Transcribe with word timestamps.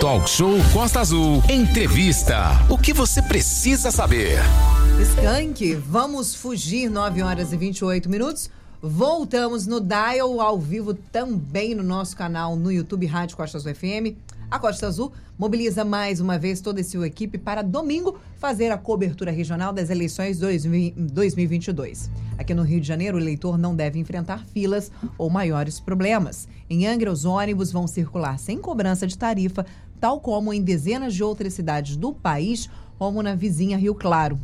Talk 0.00 0.28
Show 0.28 0.56
Costa 0.74 1.00
Azul. 1.00 1.42
Entrevista. 1.48 2.50
O 2.68 2.76
que 2.76 2.92
você 2.92 3.22
precisa 3.22 3.90
saber? 3.90 4.38
Skank, 5.00 5.74
vamos 5.74 6.34
fugir 6.34 6.90
9 6.90 7.22
horas 7.22 7.52
e 7.52 7.56
28 7.56 8.08
minutos. 8.08 8.50
Voltamos 8.82 9.66
no 9.66 9.80
Dial 9.80 10.40
ao 10.40 10.58
vivo 10.58 10.92
também 10.92 11.74
no 11.74 11.82
nosso 11.82 12.14
canal 12.14 12.56
no 12.56 12.70
YouTube 12.70 13.06
Rádio 13.06 13.36
Costa 13.36 13.56
Azul 13.56 13.74
FM. 13.74 14.14
A 14.50 14.58
Costa 14.58 14.86
Azul 14.86 15.12
mobiliza 15.36 15.84
mais 15.84 16.20
uma 16.20 16.38
vez 16.38 16.60
toda 16.60 16.80
a 16.80 16.84
sua 16.84 17.06
equipe 17.08 17.36
para 17.36 17.62
domingo 17.62 18.18
fazer 18.36 18.70
a 18.70 18.78
cobertura 18.78 19.30
regional 19.30 19.72
das 19.72 19.90
eleições 19.90 20.38
2022. 20.38 22.08
Aqui 22.38 22.54
no 22.54 22.62
Rio 22.62 22.80
de 22.80 22.86
Janeiro, 22.86 23.16
o 23.16 23.20
eleitor 23.20 23.58
não 23.58 23.74
deve 23.74 23.98
enfrentar 23.98 24.44
filas 24.52 24.92
ou 25.18 25.28
maiores 25.28 25.80
problemas. 25.80 26.46
Em 26.70 26.86
Angra, 26.86 27.10
os 27.10 27.24
ônibus 27.24 27.72
vão 27.72 27.86
circular 27.86 28.38
sem 28.38 28.58
cobrança 28.58 29.06
de 29.06 29.18
tarifa, 29.18 29.66
tal 30.00 30.20
como 30.20 30.52
em 30.52 30.62
dezenas 30.62 31.14
de 31.14 31.22
outras 31.22 31.54
cidades 31.54 31.96
do 31.96 32.12
país, 32.12 32.68
como 32.98 33.22
na 33.22 33.34
vizinha 33.34 33.76
Rio 33.76 33.94
Claro. 33.94 34.38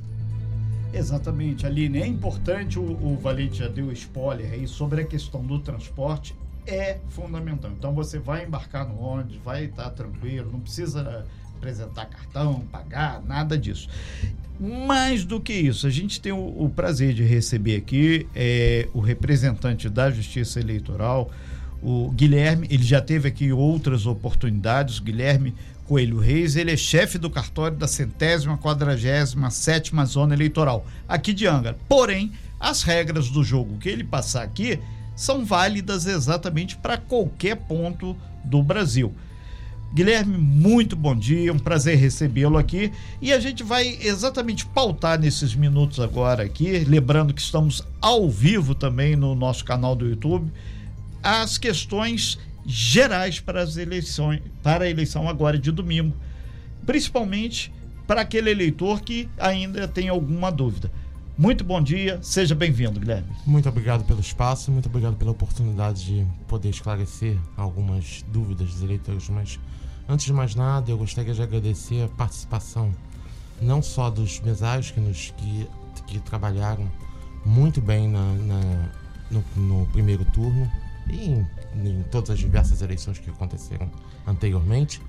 Exatamente, 0.92 1.66
Aline. 1.66 2.00
É 2.00 2.06
importante, 2.06 2.78
o, 2.78 2.82
o 2.82 3.18
Valente 3.20 3.58
já 3.58 3.68
deu 3.68 3.90
spoiler 3.92 4.52
aí 4.52 4.68
sobre 4.68 5.00
a 5.00 5.04
questão 5.04 5.42
do 5.42 5.58
transporte, 5.58 6.34
é 6.66 6.98
fundamental. 7.08 7.70
Então 7.70 7.92
você 7.94 8.18
vai 8.18 8.44
embarcar 8.44 8.86
no 8.86 9.00
ônibus, 9.00 9.36
vai 9.44 9.64
estar 9.64 9.90
tranquilo, 9.90 10.50
não 10.52 10.60
precisa 10.60 11.24
apresentar 11.56 12.06
cartão, 12.06 12.60
pagar, 12.70 13.22
nada 13.22 13.56
disso. 13.56 13.88
Mais 14.60 15.24
do 15.24 15.40
que 15.40 15.52
isso, 15.52 15.86
a 15.86 15.90
gente 15.90 16.20
tem 16.20 16.30
o, 16.30 16.64
o 16.64 16.70
prazer 16.70 17.14
de 17.14 17.24
receber 17.24 17.76
aqui 17.76 18.28
é, 18.34 18.88
o 18.92 19.00
representante 19.00 19.88
da 19.88 20.10
Justiça 20.10 20.60
Eleitoral, 20.60 21.30
o 21.82 22.10
Guilherme. 22.10 22.66
Ele 22.70 22.84
já 22.84 23.00
teve 23.00 23.28
aqui 23.28 23.52
outras 23.52 24.06
oportunidades. 24.06 24.98
O 24.98 25.02
Guilherme 25.02 25.54
Coelho 25.84 26.18
Reis, 26.18 26.56
ele 26.56 26.70
é 26.70 26.76
chefe 26.76 27.18
do 27.18 27.28
cartório 27.28 27.76
da 27.76 27.88
centésima 27.88 28.56
quadragésima 28.56 29.50
sétima 29.50 30.06
zona 30.06 30.34
eleitoral, 30.34 30.86
aqui 31.08 31.32
de 31.32 31.46
Angra. 31.46 31.76
Porém, 31.88 32.32
as 32.58 32.82
regras 32.82 33.28
do 33.28 33.42
jogo 33.42 33.78
que 33.78 33.88
ele 33.88 34.04
passar 34.04 34.42
aqui 34.42 34.78
são 35.14 35.44
válidas 35.44 36.06
exatamente 36.06 36.76
para 36.76 36.96
qualquer 36.96 37.56
ponto 37.56 38.16
do 38.44 38.62
Brasil. 38.62 39.12
Guilherme, 39.94 40.38
muito 40.38 40.96
bom 40.96 41.14
dia, 41.14 41.52
um 41.52 41.58
prazer 41.58 41.98
recebê-lo 41.98 42.56
aqui. 42.56 42.90
E 43.20 43.30
a 43.30 43.38
gente 43.38 43.62
vai 43.62 43.98
exatamente 44.00 44.64
pautar 44.64 45.20
nesses 45.20 45.54
minutos 45.54 46.00
agora 46.00 46.42
aqui, 46.42 46.78
lembrando 46.88 47.34
que 47.34 47.42
estamos 47.42 47.86
ao 48.00 48.30
vivo 48.30 48.74
também 48.74 49.16
no 49.16 49.34
nosso 49.34 49.62
canal 49.64 49.94
do 49.94 50.08
YouTube, 50.08 50.50
as 51.22 51.58
questões 51.58 52.38
gerais 52.64 53.40
para 53.40 53.62
as 53.62 53.76
eleições, 53.76 54.42
para 54.62 54.84
a 54.84 54.90
eleição 54.90 55.28
agora 55.28 55.58
de 55.58 55.70
domingo, 55.70 56.14
principalmente 56.84 57.72
para 58.06 58.22
aquele 58.22 58.50
eleitor 58.50 59.00
que 59.00 59.28
ainda 59.38 59.86
tem 59.86 60.08
alguma 60.08 60.50
dúvida. 60.50 60.90
Muito 61.38 61.64
bom 61.64 61.80
dia, 61.80 62.18
seja 62.22 62.54
bem-vindo, 62.54 63.00
Guilherme. 63.00 63.28
Muito 63.46 63.68
obrigado 63.68 64.04
pelo 64.04 64.20
espaço, 64.20 64.70
muito 64.70 64.88
obrigado 64.88 65.16
pela 65.16 65.30
oportunidade 65.30 66.04
de 66.04 66.26
poder 66.46 66.68
esclarecer 66.68 67.38
algumas 67.56 68.22
dúvidas 68.28 68.70
dos 68.70 68.82
eleitores, 68.82 69.28
mas 69.28 69.58
antes 70.08 70.26
de 70.26 70.32
mais 70.32 70.54
nada, 70.54 70.90
eu 70.90 70.98
gostaria 70.98 71.32
de 71.32 71.42
agradecer 71.42 72.04
a 72.04 72.08
participação 72.08 72.94
não 73.60 73.80
só 73.80 74.10
dos 74.10 74.40
mesários 74.40 74.90
que 74.90 75.00
nos 75.00 75.32
que, 75.36 75.66
que 76.06 76.18
trabalharam 76.20 76.90
muito 77.44 77.80
bem 77.80 78.08
na, 78.08 78.34
na 78.34 78.90
no, 79.32 79.44
no 79.56 79.86
primeiro 79.86 80.24
turno, 80.26 80.70
e 81.12 81.30
em, 81.30 81.46
em 81.76 82.02
todas 82.10 82.30
as 82.30 82.38
diversas 82.38 82.82
eleições 82.82 83.18
que 83.18 83.30
aconteceram 83.30 83.90
anteriormente, 84.26 85.00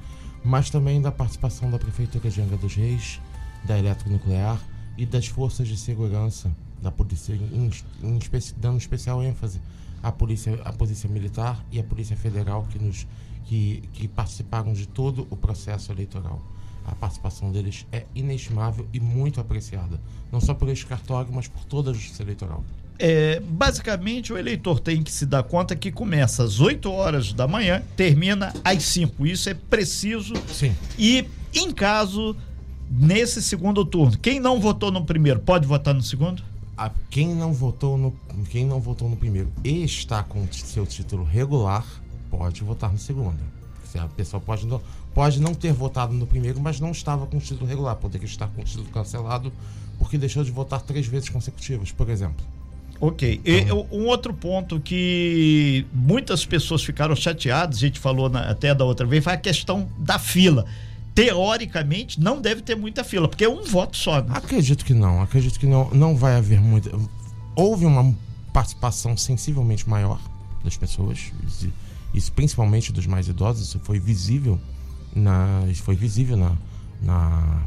mas 0.43 0.69
também 0.69 1.01
da 1.01 1.11
participação 1.11 1.71
da 1.71 1.79
Prefeitura 1.79 2.29
de 2.29 2.41
Angra 2.41 2.57
dos 2.57 2.75
Reis, 2.75 3.19
da 3.63 3.79
Eletronuclear 3.79 4.59
e 4.97 5.05
das 5.05 5.27
forças 5.27 5.67
de 5.67 5.77
segurança 5.77 6.51
da 6.81 6.91
polícia, 6.91 7.33
em, 7.33 7.71
em 8.03 8.19
dando 8.57 8.77
especial 8.77 9.23
ênfase 9.23 9.61
à 10.03 10.11
polícia, 10.11 10.61
à 10.65 10.73
polícia 10.73 11.09
militar 11.09 11.63
e 11.71 11.79
à 11.79 11.83
polícia 11.83 12.17
federal 12.17 12.67
que 12.69 12.77
nos 12.77 13.07
que, 13.45 13.83
que 13.93 14.07
participaram 14.07 14.73
de 14.73 14.87
todo 14.87 15.27
o 15.29 15.35
processo 15.35 15.91
eleitoral. 15.91 16.41
A 16.85 16.95
participação 16.95 17.51
deles 17.51 17.85
é 17.91 18.05
inestimável 18.13 18.87
e 18.93 18.99
muito 18.99 19.39
apreciada, 19.39 19.99
não 20.31 20.41
só 20.41 20.53
por 20.53 20.67
este 20.69 20.85
cartório, 20.85 21.31
mas 21.33 21.47
por 21.47 21.63
toda 21.65 21.91
a 21.91 21.93
justiça 21.93 22.23
eleitoral. 22.23 22.63
É, 22.99 23.39
basicamente, 23.39 24.31
o 24.31 24.37
eleitor 24.37 24.79
tem 24.79 25.01
que 25.01 25.11
se 25.11 25.25
dar 25.25 25.43
conta 25.43 25.75
que 25.75 25.91
começa 25.91 26.43
às 26.43 26.59
8 26.59 26.91
horas 26.91 27.33
da 27.33 27.47
manhã, 27.47 27.81
termina 27.95 28.53
às 28.63 28.83
5. 28.83 29.25
Isso 29.25 29.49
é 29.49 29.53
preciso. 29.53 30.33
Sim. 30.47 30.75
E, 30.97 31.27
em 31.53 31.71
caso, 31.71 32.35
nesse 32.89 33.41
segundo 33.41 33.83
turno, 33.83 34.17
quem 34.17 34.39
não 34.39 34.59
votou 34.59 34.91
no 34.91 35.03
primeiro, 35.03 35.39
pode 35.39 35.67
votar 35.67 35.93
no 35.93 36.01
segundo? 36.01 36.43
A, 36.77 36.91
quem, 37.09 37.35
não 37.35 37.53
votou 37.53 37.97
no, 37.97 38.15
quem 38.49 38.65
não 38.65 38.79
votou 38.79 39.09
no 39.09 39.15
primeiro 39.15 39.51
e 39.63 39.83
está 39.83 40.23
com 40.23 40.47
seu 40.51 40.85
título 40.85 41.23
regular, 41.23 41.85
pode 42.29 42.63
votar 42.63 42.91
no 42.91 42.97
segundo. 42.97 43.37
A 43.95 44.07
pessoa 44.07 44.41
pode 44.41 44.65
não, 44.65 44.81
pode 45.13 45.39
não 45.39 45.53
ter 45.53 45.71
votado 45.71 46.13
no 46.13 46.25
primeiro, 46.25 46.59
mas 46.59 46.79
não 46.79 46.89
estava 46.91 47.27
com 47.27 47.37
o 47.37 47.39
título 47.39 47.67
regular, 47.67 47.95
poderia 47.95 48.25
estar 48.25 48.47
com 48.47 48.61
o 48.61 48.65
título 48.65 48.87
cancelado 48.89 49.53
porque 49.99 50.17
deixou 50.17 50.43
de 50.43 50.51
votar 50.51 50.81
três 50.81 51.05
vezes 51.05 51.29
consecutivas, 51.29 51.91
por 51.91 52.09
exemplo. 52.09 52.43
Ok. 52.99 53.41
E 53.43 53.71
um 53.91 54.05
outro 54.05 54.33
ponto 54.33 54.79
que 54.79 55.85
muitas 55.93 56.45
pessoas 56.45 56.83
ficaram 56.83 57.15
chateadas, 57.15 57.77
a 57.77 57.79
gente 57.81 57.99
falou 57.99 58.29
na, 58.29 58.49
até 58.49 58.73
da 58.73 58.85
outra 58.85 59.05
vez, 59.05 59.23
foi 59.23 59.33
a 59.33 59.37
questão 59.37 59.89
da 59.97 60.17
fila. 60.17 60.65
Teoricamente, 61.13 62.19
não 62.19 62.41
deve 62.41 62.61
ter 62.61 62.75
muita 62.75 63.03
fila, 63.03 63.27
porque 63.27 63.43
é 63.43 63.49
um 63.49 63.63
voto 63.63 63.97
só. 63.97 64.21
Né? 64.21 64.29
Acredito 64.29 64.83
que 64.83 64.93
não. 64.93 65.21
Acredito 65.21 65.59
que 65.59 65.65
não, 65.65 65.89
não 65.91 66.15
vai 66.15 66.35
haver 66.35 66.59
muita. 66.59 66.91
Houve 67.55 67.85
uma 67.85 68.15
participação 68.51 69.15
sensivelmente 69.17 69.87
maior 69.87 70.19
das 70.63 70.77
pessoas, 70.77 71.31
isso 72.13 72.31
principalmente 72.31 72.93
dos 72.93 73.05
mais 73.05 73.27
idosos, 73.27 73.67
isso 73.67 73.79
foi 73.79 73.99
visível 73.99 74.59
na, 75.15 75.63
isso 75.69 75.83
foi 75.83 75.95
visível 75.95 76.37
na, 76.37 76.55
na 77.01 77.61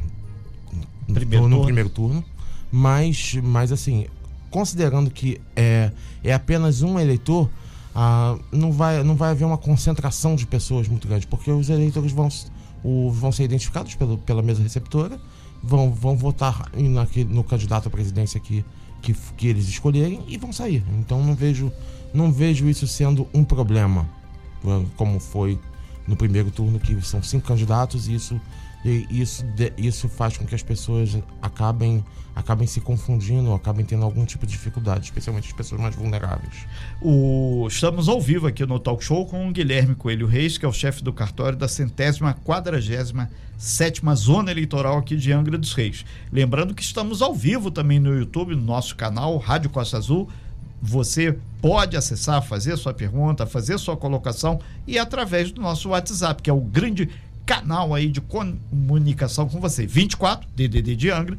primeiro 1.13 1.47
no, 1.47 1.57
no 1.57 1.63
primeiro 1.63 1.89
turno. 1.89 2.23
Mas, 2.71 3.35
mas 3.41 3.71
assim, 3.71 4.07
considerando 4.49 5.09
que 5.09 5.39
é, 5.55 5.91
é 6.23 6.33
apenas 6.33 6.81
um 6.81 6.99
eleitor, 6.99 7.49
ah, 7.95 8.37
não, 8.51 8.71
vai, 8.71 9.03
não 9.03 9.15
vai 9.15 9.31
haver 9.31 9.45
uma 9.45 9.57
concentração 9.57 10.35
de 10.35 10.45
pessoas 10.45 10.87
muito 10.87 11.07
grande, 11.07 11.25
porque 11.25 11.49
os 11.49 11.69
eleitores 11.69 12.11
vão, 12.11 12.29
o, 12.83 13.11
vão 13.11 13.31
ser 13.31 13.43
identificados 13.43 13.95
pelo, 13.95 14.17
pela 14.19 14.41
mesa 14.41 14.61
receptora, 14.61 15.19
vão, 15.63 15.91
vão 15.91 16.15
votar 16.15 16.71
no 17.29 17.43
candidato 17.43 17.87
à 17.87 17.89
presidência 17.89 18.39
que, 18.39 18.63
que, 19.01 19.13
que 19.35 19.47
eles 19.47 19.67
escolherem 19.67 20.23
e 20.27 20.37
vão 20.37 20.53
sair. 20.53 20.83
Então 20.99 21.23
não 21.23 21.33
vejo, 21.33 21.71
não 22.13 22.31
vejo 22.31 22.69
isso 22.69 22.87
sendo 22.87 23.27
um 23.33 23.43
problema, 23.43 24.07
como 24.95 25.19
foi 25.19 25.59
no 26.07 26.15
primeiro 26.15 26.51
turno, 26.51 26.79
que 26.79 27.01
são 27.01 27.21
cinco 27.21 27.47
candidatos 27.47 28.07
e 28.07 28.15
isso 28.15 28.39
e 28.85 29.05
isso, 29.09 29.45
isso 29.77 30.07
faz 30.07 30.37
com 30.37 30.45
que 30.45 30.55
as 30.55 30.63
pessoas 30.63 31.17
acabem, 31.41 32.03
acabem 32.35 32.67
se 32.67 32.79
confundindo, 32.79 33.53
acabem 33.53 33.85
tendo 33.85 34.03
algum 34.03 34.23
tipo 34.25 34.45
de 34.45 34.51
dificuldade, 34.53 35.05
especialmente 35.05 35.47
as 35.47 35.53
pessoas 35.53 35.81
mais 35.81 35.95
vulneráveis. 35.95 36.65
O, 37.01 37.65
estamos 37.67 38.07
ao 38.07 38.21
vivo 38.21 38.47
aqui 38.47 38.65
no 38.65 38.79
Talk 38.79 39.03
Show 39.03 39.25
com 39.25 39.47
o 39.47 39.51
Guilherme 39.51 39.95
Coelho 39.95 40.27
Reis, 40.27 40.57
que 40.57 40.65
é 40.65 40.69
o 40.69 40.73
chefe 40.73 41.03
do 41.03 41.11
cartório 41.11 41.57
da 41.57 41.67
centésima 41.67 42.33
quadragésima 42.45 43.29
sétima 43.57 44.15
zona 44.15 44.51
eleitoral 44.51 44.99
aqui 44.99 45.15
de 45.15 45.31
Angra 45.33 45.57
dos 45.57 45.73
Reis. 45.73 46.05
Lembrando 46.31 46.75
que 46.75 46.83
estamos 46.83 47.21
ao 47.21 47.33
vivo 47.33 47.71
também 47.71 47.99
no 47.99 48.15
YouTube, 48.15 48.55
no 48.55 48.61
nosso 48.61 48.95
canal 48.95 49.35
Rádio 49.37 49.69
Costa 49.69 49.97
Azul. 49.97 50.29
Você 50.79 51.35
pode 51.59 51.97
acessar, 51.97 52.41
fazer 52.43 52.77
sua 52.77 52.93
pergunta, 52.93 53.47
fazer 53.47 53.79
sua 53.79 53.97
colocação 53.97 54.59
e 54.85 54.99
através 54.99 55.51
do 55.51 55.59
nosso 55.59 55.89
WhatsApp, 55.89 56.43
que 56.43 56.51
é 56.51 56.53
o 56.53 56.61
grande 56.61 57.09
canal 57.47 57.95
aí 57.95 58.09
de 58.09 58.19
comunicação 58.19 59.47
com 59.47 59.59
você. 59.59 59.87
24 59.87 60.47
DDD 60.53 60.95
de 60.95 61.09
Angra 61.09 61.37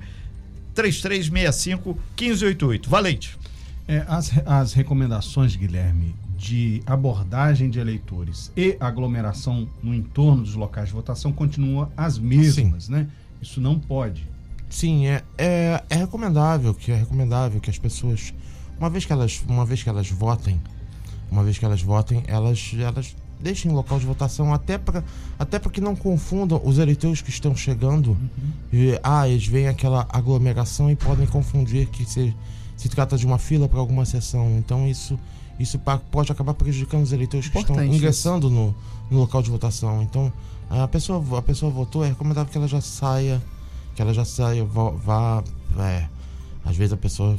3365 0.74 1.90
1588. 2.16 2.88
Valente. 2.88 3.38
É, 3.86 4.04
as, 4.08 4.32
as 4.46 4.72
recomendações, 4.72 5.54
Guilherme, 5.54 6.14
de 6.36 6.82
abordagem 6.86 7.68
de 7.68 7.78
eleitores 7.78 8.50
e 8.56 8.76
aglomeração 8.80 9.68
no 9.82 9.94
entorno 9.94 10.42
dos 10.42 10.54
locais 10.54 10.88
de 10.88 10.94
votação 10.94 11.32
continuam 11.32 11.90
as 11.96 12.18
mesmas, 12.18 12.84
Sim. 12.84 12.92
né? 12.92 13.08
Isso 13.40 13.60
não 13.60 13.78
pode. 13.78 14.26
Sim, 14.70 15.06
é, 15.06 15.22
é, 15.36 15.82
é 15.90 15.96
recomendável 15.96 16.74
que 16.74 16.90
é 16.90 16.96
recomendável 16.96 17.60
que 17.60 17.70
as 17.70 17.78
pessoas, 17.78 18.32
uma 18.78 18.88
vez 18.88 19.04
que 19.04 19.12
elas, 19.12 19.42
uma 19.48 19.64
vez 19.64 19.82
que 19.82 19.88
elas 19.88 20.10
votem, 20.10 20.60
uma 21.30 21.42
vez 21.44 21.58
que 21.58 21.64
elas 21.64 21.82
votem, 21.82 22.22
elas, 22.26 22.72
elas 22.78 23.16
deixem 23.40 23.70
local 23.70 23.98
de 23.98 24.06
votação 24.06 24.52
até 24.52 24.76
para 24.78 25.04
até 25.38 25.58
que 25.58 25.80
não 25.80 25.94
confundam 25.94 26.60
os 26.64 26.78
eleitores 26.78 27.22
que 27.22 27.30
estão 27.30 27.54
chegando. 27.54 28.10
Uhum. 28.10 28.18
E, 28.72 28.98
ah, 29.02 29.28
eles 29.28 29.46
veem 29.46 29.68
aquela 29.68 30.06
aglomeração 30.10 30.90
e 30.90 30.96
podem 30.96 31.26
confundir 31.26 31.86
que 31.88 32.04
se, 32.04 32.34
se 32.76 32.88
trata 32.88 33.16
de 33.16 33.26
uma 33.26 33.38
fila 33.38 33.68
para 33.68 33.78
alguma 33.78 34.04
sessão. 34.04 34.56
Então 34.58 34.88
isso 34.88 35.18
isso 35.58 35.78
pode 36.10 36.30
acabar 36.30 36.54
prejudicando 36.54 37.02
os 37.02 37.12
eleitores 37.12 37.48
que 37.48 37.58
estão 37.58 37.84
ingressando 37.84 38.48
no, 38.48 38.74
no 39.10 39.18
local 39.18 39.42
de 39.42 39.50
votação. 39.50 40.02
Então 40.02 40.32
A 40.70 40.86
pessoa, 40.86 41.38
a 41.38 41.42
pessoa 41.42 41.72
votou, 41.72 42.04
é 42.04 42.08
recomendável 42.08 42.50
que 42.50 42.58
ela 42.58 42.68
já 42.68 42.80
saia, 42.80 43.42
que 43.94 44.02
ela 44.02 44.12
já 44.12 44.24
saia, 44.24 44.64
vá. 44.64 44.90
vá 44.90 45.44
é, 45.78 46.06
às 46.64 46.76
vezes 46.76 46.92
a 46.92 46.96
pessoa 46.96 47.38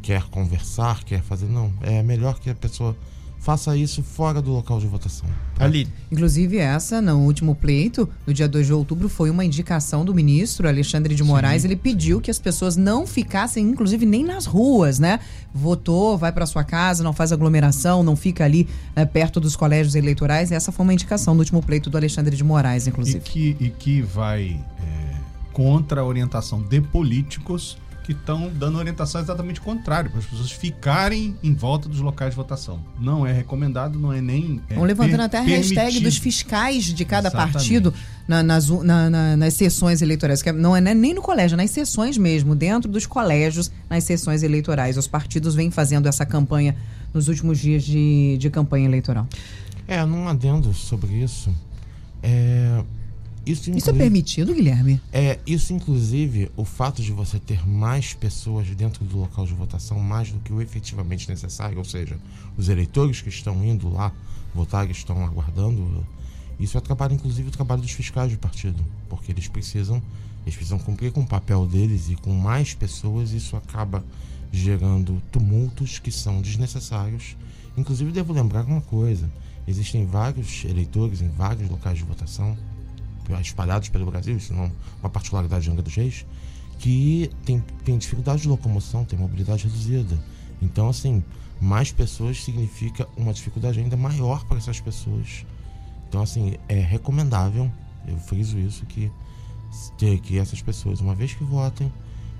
quer 0.00 0.22
conversar, 0.24 1.02
quer 1.04 1.22
fazer. 1.22 1.46
Não, 1.46 1.72
é 1.80 2.02
melhor 2.02 2.38
que 2.38 2.50
a 2.50 2.54
pessoa 2.54 2.96
faça 3.42 3.76
isso 3.76 4.04
fora 4.04 4.40
do 4.40 4.52
local 4.52 4.78
de 4.78 4.86
votação. 4.86 5.28
Tá? 5.56 5.64
Ali. 5.64 5.88
Inclusive, 6.12 6.58
essa, 6.58 7.02
no 7.02 7.18
último 7.18 7.56
pleito, 7.56 8.08
no 8.24 8.32
dia 8.32 8.48
2 8.48 8.66
de 8.68 8.72
outubro, 8.72 9.08
foi 9.08 9.30
uma 9.30 9.44
indicação 9.44 10.04
do 10.04 10.14
ministro 10.14 10.68
Alexandre 10.68 11.12
de 11.12 11.24
Moraes. 11.24 11.62
Sim, 11.62 11.68
Ele 11.68 11.76
pediu 11.76 12.20
que 12.20 12.30
as 12.30 12.38
pessoas 12.38 12.76
não 12.76 13.04
ficassem, 13.04 13.68
inclusive, 13.68 14.06
nem 14.06 14.24
nas 14.24 14.46
ruas, 14.46 15.00
né? 15.00 15.18
Votou, 15.52 16.16
vai 16.16 16.30
para 16.30 16.46
sua 16.46 16.62
casa, 16.62 17.02
não 17.02 17.12
faz 17.12 17.32
aglomeração, 17.32 18.04
não 18.04 18.14
fica 18.14 18.44
ali 18.44 18.68
né, 18.94 19.04
perto 19.04 19.40
dos 19.40 19.56
colégios 19.56 19.96
eleitorais. 19.96 20.52
Essa 20.52 20.70
foi 20.70 20.84
uma 20.84 20.92
indicação 20.92 21.34
do 21.34 21.40
último 21.40 21.60
pleito 21.60 21.90
do 21.90 21.96
Alexandre 21.96 22.36
de 22.36 22.44
Moraes, 22.44 22.86
inclusive. 22.86 23.18
E 23.18 23.20
que, 23.20 23.56
e 23.58 23.70
que 23.70 24.02
vai 24.02 24.60
é, 24.80 25.16
contra 25.52 26.02
a 26.02 26.04
orientação 26.04 26.62
de 26.62 26.80
políticos 26.80 27.76
que 28.02 28.12
estão 28.12 28.50
dando 28.54 28.78
orientação 28.78 29.20
exatamente 29.20 29.60
contrária, 29.60 30.10
para 30.10 30.18
as 30.18 30.26
pessoas 30.26 30.50
ficarem 30.50 31.36
em 31.42 31.54
volta 31.54 31.88
dos 31.88 32.00
locais 32.00 32.30
de 32.30 32.36
votação. 32.36 32.80
Não 32.98 33.26
é 33.26 33.32
recomendado, 33.32 33.98
não 33.98 34.12
é 34.12 34.20
nem. 34.20 34.60
É 34.68 34.72
Estão 34.72 34.84
levantando 34.84 35.22
até 35.22 35.38
a 35.38 35.42
hashtag 35.42 36.00
dos 36.00 36.16
fiscais 36.16 36.84
de 36.84 37.04
cada 37.04 37.28
exatamente. 37.28 37.52
partido 37.52 37.94
na, 38.26 38.42
nas, 38.42 38.68
na, 38.68 39.10
na, 39.10 39.36
nas 39.36 39.54
sessões 39.54 40.02
eleitorais, 40.02 40.42
que 40.42 40.48
é, 40.48 40.52
não 40.52 40.76
é 40.76 40.80
nem 40.80 41.14
no 41.14 41.22
colégio, 41.22 41.56
nas 41.56 41.70
sessões 41.70 42.18
mesmo, 42.18 42.54
dentro 42.54 42.90
dos 42.90 43.06
colégios, 43.06 43.70
nas 43.88 44.04
sessões 44.04 44.42
eleitorais. 44.42 44.96
Os 44.96 45.06
partidos 45.06 45.54
vêm 45.54 45.70
fazendo 45.70 46.08
essa 46.08 46.26
campanha 46.26 46.76
nos 47.14 47.28
últimos 47.28 47.58
dias 47.58 47.84
de, 47.84 48.36
de 48.38 48.50
campanha 48.50 48.86
eleitoral. 48.86 49.26
É, 49.86 50.04
num 50.04 50.28
adendo 50.28 50.72
sobre 50.74 51.12
isso. 51.12 51.54
É, 52.22 52.82
isso, 53.44 53.70
isso 53.70 53.90
é 53.90 53.92
permitido, 53.92 54.54
Guilherme? 54.54 55.00
É, 55.12 55.38
isso 55.44 55.72
inclusive, 55.72 56.50
o 56.56 56.64
fato 56.64 57.02
de 57.02 57.10
você 57.10 57.40
ter 57.40 57.66
mais 57.66 58.14
pessoas 58.14 58.68
dentro 58.68 59.04
do 59.04 59.18
local 59.18 59.44
de 59.44 59.52
votação, 59.52 59.98
mais 59.98 60.30
do 60.30 60.38
que 60.38 60.52
o 60.52 60.62
efetivamente 60.62 61.28
necessário, 61.28 61.78
ou 61.78 61.84
seja, 61.84 62.16
os 62.56 62.68
eleitores 62.68 63.20
que 63.20 63.28
estão 63.28 63.64
indo 63.64 63.88
lá 63.88 64.12
votar, 64.54 64.86
que 64.86 64.92
estão 64.92 65.24
aguardando, 65.24 66.06
isso 66.60 66.78
atrapalha 66.78 67.14
inclusive 67.14 67.48
o 67.48 67.50
trabalho 67.50 67.82
dos 67.82 67.90
fiscais 67.90 68.30
do 68.30 68.38
partido, 68.38 68.84
porque 69.08 69.32
eles 69.32 69.48
precisam, 69.48 70.00
eles 70.44 70.54
precisam 70.54 70.78
cumprir 70.78 71.10
com 71.10 71.22
o 71.22 71.26
papel 71.26 71.66
deles 71.66 72.10
e 72.10 72.14
com 72.14 72.32
mais 72.32 72.74
pessoas, 72.74 73.32
isso 73.32 73.56
acaba 73.56 74.04
gerando 74.52 75.20
tumultos 75.32 75.98
que 75.98 76.12
são 76.12 76.40
desnecessários. 76.40 77.36
Inclusive, 77.76 78.12
devo 78.12 78.32
lembrar 78.32 78.64
uma 78.64 78.82
coisa: 78.82 79.28
existem 79.66 80.06
vários 80.06 80.64
eleitores 80.64 81.22
em 81.22 81.28
vários 81.28 81.68
locais 81.68 81.98
de 81.98 82.04
votação 82.04 82.56
espalhados 83.40 83.88
pelo 83.88 84.10
Brasil, 84.10 84.36
isso 84.36 84.52
não 84.52 84.64
é 84.64 84.70
uma 85.02 85.10
particularidade 85.10 85.64
de 85.64 85.70
Angra 85.70 85.82
dos 85.82 85.94
Reis, 85.94 86.26
que 86.78 87.30
tem, 87.44 87.60
tem 87.84 87.96
dificuldade 87.96 88.42
de 88.42 88.48
locomoção, 88.48 89.04
tem 89.04 89.18
mobilidade 89.18 89.64
reduzida. 89.64 90.18
Então, 90.60 90.88
assim, 90.88 91.22
mais 91.60 91.92
pessoas 91.92 92.42
significa 92.42 93.08
uma 93.16 93.32
dificuldade 93.32 93.78
ainda 93.78 93.96
maior 93.96 94.44
para 94.44 94.58
essas 94.58 94.80
pessoas. 94.80 95.46
Então, 96.08 96.22
assim, 96.22 96.56
é 96.68 96.80
recomendável, 96.80 97.70
eu 98.06 98.18
friso 98.18 98.58
isso, 98.58 98.84
que, 98.86 99.10
que 100.22 100.38
essas 100.38 100.60
pessoas, 100.60 101.00
uma 101.00 101.14
vez 101.14 101.34
que 101.34 101.44
votem, 101.44 101.92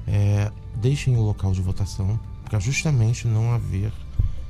é, 0.07 0.51
deixem 0.75 1.17
o 1.17 1.21
local 1.23 1.53
de 1.53 1.63
votação 1.63 2.19
para 2.45 2.59
justamente 2.59 3.27
não 3.27 3.53
haver, 3.53 3.93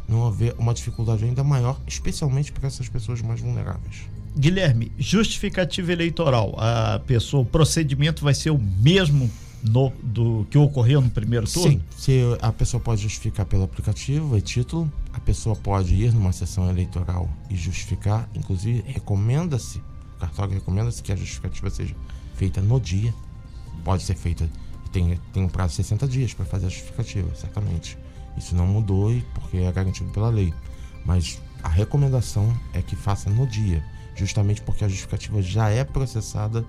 não 0.08 0.26
haver 0.26 0.54
uma 0.58 0.72
dificuldade 0.72 1.24
ainda 1.24 1.44
maior, 1.44 1.78
especialmente 1.86 2.50
para 2.50 2.66
essas 2.66 2.88
pessoas 2.88 3.20
mais 3.20 3.40
vulneráveis. 3.40 4.08
Guilherme, 4.36 4.90
justificativa 4.98 5.92
eleitoral, 5.92 6.54
a 6.58 6.98
pessoa, 7.00 7.42
o 7.42 7.46
procedimento 7.46 8.24
vai 8.24 8.34
ser 8.34 8.50
o 8.50 8.58
mesmo 8.58 9.30
no, 9.62 9.92
do 10.02 10.46
que 10.50 10.58
ocorreu 10.58 11.00
no 11.00 11.10
primeiro 11.10 11.46
turno? 11.46 11.72
Sim, 11.72 11.82
se 11.96 12.20
a 12.40 12.50
pessoa 12.50 12.80
pode 12.80 13.02
justificar 13.02 13.46
pelo 13.46 13.62
aplicativo 13.62 14.36
e 14.36 14.40
título, 14.40 14.90
a 15.12 15.20
pessoa 15.20 15.54
pode 15.54 15.94
ir 15.94 16.12
numa 16.12 16.32
sessão 16.32 16.68
eleitoral 16.68 17.28
e 17.48 17.56
justificar, 17.56 18.28
inclusive 18.34 18.82
recomenda-se, 18.86 19.78
o 20.16 20.20
cartório 20.20 20.54
recomenda-se 20.54 21.02
que 21.02 21.12
a 21.12 21.16
justificativa 21.16 21.70
seja 21.70 21.94
feita 22.34 22.60
no 22.60 22.80
dia, 22.80 23.14
pode 23.84 24.02
ser 24.02 24.16
feita, 24.16 24.48
tem, 24.92 25.18
tem 25.32 25.44
um 25.44 25.48
prazo 25.48 25.70
de 25.70 25.76
60 25.76 26.08
dias 26.08 26.34
para 26.34 26.44
fazer 26.44 26.66
a 26.66 26.68
justificativa, 26.68 27.34
certamente. 27.34 27.98
Isso 28.36 28.54
não 28.54 28.66
mudou 28.66 29.14
porque 29.34 29.58
é 29.58 29.70
garantido 29.70 30.10
pela 30.10 30.30
lei, 30.30 30.52
mas 31.04 31.40
a 31.62 31.68
recomendação 31.68 32.56
é 32.72 32.80
que 32.80 32.96
faça 32.96 33.28
no 33.28 33.46
dia 33.46 33.84
justamente 34.14 34.62
porque 34.62 34.84
a 34.84 34.88
justificativa 34.88 35.40
já 35.42 35.68
é 35.68 35.84
processada 35.84 36.64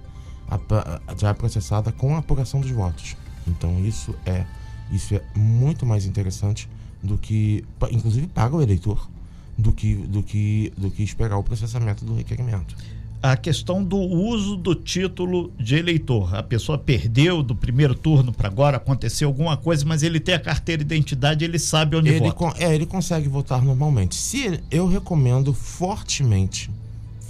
já 1.18 1.30
é 1.30 1.34
processada 1.34 1.92
com 1.92 2.16
a 2.16 2.20
apuração 2.20 2.60
dos 2.60 2.72
votos. 2.72 3.16
Então 3.48 3.84
isso 3.86 4.14
é 4.26 4.46
isso 4.92 5.16
é 5.16 5.22
muito 5.36 5.86
mais 5.86 6.06
interessante 6.06 6.70
do 7.02 7.18
que 7.18 7.64
inclusive 7.92 8.28
para 8.28 8.56
o 8.56 8.62
eleitor 8.62 9.10
do 9.58 9.72
que 9.72 9.96
do 9.96 10.22
que 10.24 10.72
do 10.78 10.92
que 10.92 11.04
esperar 11.04 11.38
o 11.38 11.44
processamento 11.44 12.06
do 12.06 12.14
requerimento. 12.14 12.76
A 13.22 13.38
questão 13.38 13.82
do 13.82 13.98
uso 13.98 14.58
do 14.58 14.76
título 14.76 15.50
de 15.58 15.76
eleitor. 15.78 16.36
A 16.36 16.44
pessoa 16.44 16.78
perdeu 16.78 17.42
do 17.42 17.56
primeiro 17.56 17.96
turno 17.96 18.34
para 18.34 18.50
agora, 18.50 18.76
aconteceu 18.76 19.30
alguma 19.30 19.56
coisa, 19.56 19.86
mas 19.86 20.04
ele 20.04 20.20
tem 20.20 20.36
a 20.36 20.40
carteira 20.40 20.84
de 20.84 20.94
identidade, 20.94 21.46
ele 21.46 21.58
sabe 21.58 21.96
onde 21.96 22.10
ele 22.10 22.20
vota. 22.30 22.62
é, 22.62 22.76
ele 22.76 22.86
consegue 22.86 23.30
votar 23.30 23.64
normalmente. 23.64 24.14
Se 24.16 24.62
eu 24.70 24.90
recomendo 24.90 25.54
fortemente 25.54 26.70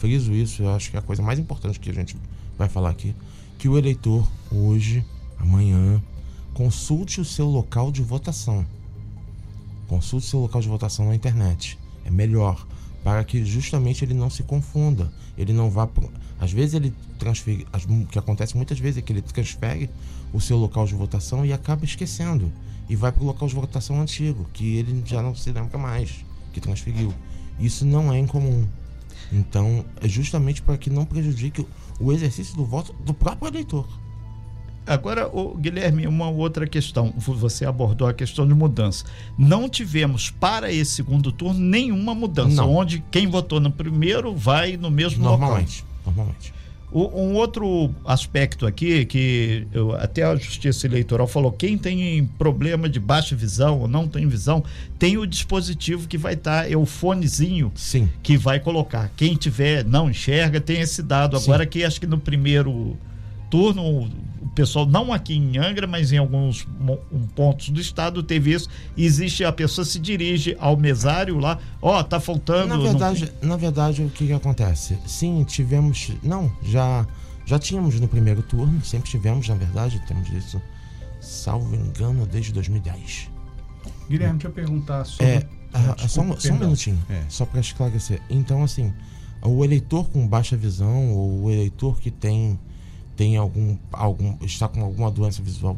friso 0.03 0.33
isso, 0.33 0.63
eu 0.63 0.75
acho 0.75 0.91
que 0.91 0.97
é 0.97 0.99
a 0.99 1.01
coisa 1.01 1.23
mais 1.23 1.39
importante 1.39 1.79
que 1.79 1.89
a 1.89 1.93
gente 1.93 2.17
vai 2.57 2.67
falar 2.67 2.89
aqui, 2.89 3.15
que 3.57 3.69
o 3.69 3.77
eleitor 3.77 4.29
hoje, 4.51 5.05
amanhã, 5.39 6.03
consulte 6.53 7.21
o 7.21 7.25
seu 7.25 7.45
local 7.47 7.89
de 7.89 8.01
votação. 8.01 8.65
Consulte 9.87 10.27
o 10.27 10.29
seu 10.29 10.39
local 10.41 10.59
de 10.59 10.67
votação 10.67 11.07
na 11.07 11.15
internet. 11.15 11.79
É 12.03 12.11
melhor 12.11 12.67
para 13.01 13.23
que 13.23 13.45
justamente 13.45 14.03
ele 14.03 14.13
não 14.13 14.29
se 14.29 14.43
confunda. 14.43 15.09
Ele 15.37 15.53
não 15.53 15.69
vá. 15.69 15.87
Pro... 15.87 16.11
Às 16.37 16.51
vezes 16.51 16.73
ele 16.73 16.93
transfere. 17.17 17.65
O 17.87 18.05
que 18.05 18.19
acontece 18.19 18.57
muitas 18.57 18.79
vezes 18.79 18.97
é 18.97 19.01
que 19.01 19.13
ele 19.13 19.21
transfere 19.21 19.89
o 20.33 20.41
seu 20.41 20.57
local 20.57 20.85
de 20.85 20.95
votação 20.95 21.45
e 21.45 21.53
acaba 21.53 21.85
esquecendo. 21.85 22.51
E 22.89 22.95
vai 22.97 23.13
para 23.13 23.23
o 23.23 23.25
local 23.25 23.47
de 23.47 23.55
votação 23.55 24.01
antigo, 24.01 24.45
que 24.51 24.75
ele 24.75 25.01
já 25.05 25.21
não 25.21 25.33
se 25.33 25.49
lembra 25.49 25.77
mais, 25.77 26.25
que 26.51 26.59
transferiu. 26.59 27.13
Isso 27.57 27.85
não 27.85 28.11
é 28.11 28.19
incomum. 28.19 28.67
Então, 29.31 29.85
é 30.01 30.07
justamente 30.07 30.61
para 30.61 30.77
que 30.77 30.89
não 30.89 31.05
prejudique 31.05 31.65
o 31.99 32.11
exercício 32.11 32.55
do 32.55 32.65
voto 32.65 32.93
do 33.03 33.13
próprio 33.13 33.49
eleitor. 33.49 33.87
Agora, 34.85 35.27
o 35.27 35.55
Guilherme, 35.55 36.05
uma 36.07 36.29
outra 36.29 36.67
questão. 36.67 37.13
Você 37.17 37.65
abordou 37.65 38.07
a 38.07 38.13
questão 38.13 38.45
de 38.45 38.53
mudança. 38.53 39.05
Não 39.37 39.69
tivemos 39.69 40.29
para 40.29 40.71
esse 40.71 40.91
segundo 40.91 41.31
turno 41.31 41.59
nenhuma 41.59 42.13
mudança, 42.13 42.57
não. 42.57 42.75
onde 42.75 43.01
quem 43.09 43.27
votou 43.27 43.61
no 43.61 43.71
primeiro 43.71 44.35
vai 44.35 44.75
no 44.75 44.91
mesmo 44.91 45.23
normalmente, 45.23 45.85
local. 46.05 46.13
Normalmente. 46.13 46.53
Um 46.95 47.33
outro 47.33 47.89
aspecto 48.05 48.67
aqui, 48.67 49.03
que 49.05 49.65
eu, 49.73 49.95
até 49.95 50.23
a 50.23 50.35
Justiça 50.35 50.85
Eleitoral 50.85 51.25
falou: 51.25 51.51
quem 51.51 51.75
tem 51.75 52.23
problema 52.37 52.87
de 52.87 52.99
baixa 52.99 53.35
visão 53.35 53.79
ou 53.79 53.87
não 53.87 54.07
tem 54.07 54.27
visão, 54.27 54.63
tem 54.99 55.17
o 55.17 55.25
dispositivo 55.25 56.07
que 56.07 56.19
vai 56.19 56.35
estar, 56.35 56.63
tá, 56.63 56.69
é 56.69 56.77
o 56.77 56.85
fonezinho 56.85 57.71
Sim. 57.73 58.07
que 58.21 58.37
vai 58.37 58.59
colocar. 58.59 59.11
Quem 59.17 59.33
tiver, 59.35 59.83
não 59.83 60.07
enxerga, 60.07 60.61
tem 60.61 60.81
esse 60.81 61.01
dado. 61.01 61.35
Agora, 61.35 61.63
Sim. 61.63 61.69
que 61.71 61.83
acho 61.83 61.99
que 61.99 62.05
no 62.05 62.19
primeiro 62.19 62.95
turno, 63.49 64.07
o 64.43 64.49
pessoal, 64.49 64.85
não 64.85 65.13
aqui 65.13 65.35
em 65.35 65.57
Angra, 65.57 65.87
mas 65.87 66.11
em 66.11 66.17
alguns 66.17 66.67
pontos 67.33 67.69
do 67.69 67.79
estado, 67.79 68.21
teve 68.21 68.51
isso. 68.51 68.69
Existe, 68.97 69.45
a 69.45 69.53
pessoa 69.53 69.85
se 69.85 69.97
dirige 69.97 70.55
ao 70.59 70.75
mesário 70.75 71.39
lá, 71.39 71.57
ó, 71.81 71.99
oh, 71.99 72.03
tá 72.03 72.19
faltando. 72.19 72.67
Na 72.67 72.77
verdade, 72.77 73.31
não... 73.41 73.49
na 73.49 73.57
verdade, 73.57 74.03
o 74.03 74.09
que, 74.09 74.27
que 74.27 74.33
acontece? 74.33 74.97
Sim, 75.05 75.43
tivemos. 75.45 76.11
Não, 76.21 76.51
já, 76.61 77.07
já 77.45 77.57
tínhamos 77.57 77.99
no 77.99 78.07
primeiro 78.07 78.43
turno, 78.43 78.83
sempre 78.83 79.09
tivemos, 79.09 79.47
na 79.47 79.55
verdade, 79.55 80.01
temos 80.07 80.29
isso, 80.29 80.61
salvo 81.21 81.73
engano, 81.73 82.25
desde 82.25 82.51
2010. 82.51 83.29
Guilherme, 84.09 84.33
deixa 84.33 84.47
eu 84.49 84.51
perguntar 84.51 85.05
sobre. 85.05 85.25
É, 85.25 85.47
ah, 85.73 85.95
desculpa, 85.97 86.33
só, 86.33 86.47
só, 86.49 86.53
um 86.53 86.59
minutinho, 86.59 87.01
é. 87.09 87.23
só 87.29 87.45
para 87.45 87.61
esclarecer. 87.61 88.21
Então, 88.29 88.61
assim, 88.61 88.93
o 89.41 89.63
eleitor 89.63 90.09
com 90.09 90.27
baixa 90.27 90.57
visão, 90.57 91.11
ou 91.11 91.43
o 91.43 91.51
eleitor 91.51 91.99
que 92.01 92.11
tem 92.11 92.59
tem 93.15 93.37
algum, 93.37 93.77
algum 93.91 94.37
está 94.41 94.67
com 94.67 94.81
alguma 94.81 95.11
doença 95.11 95.41
visual, 95.41 95.77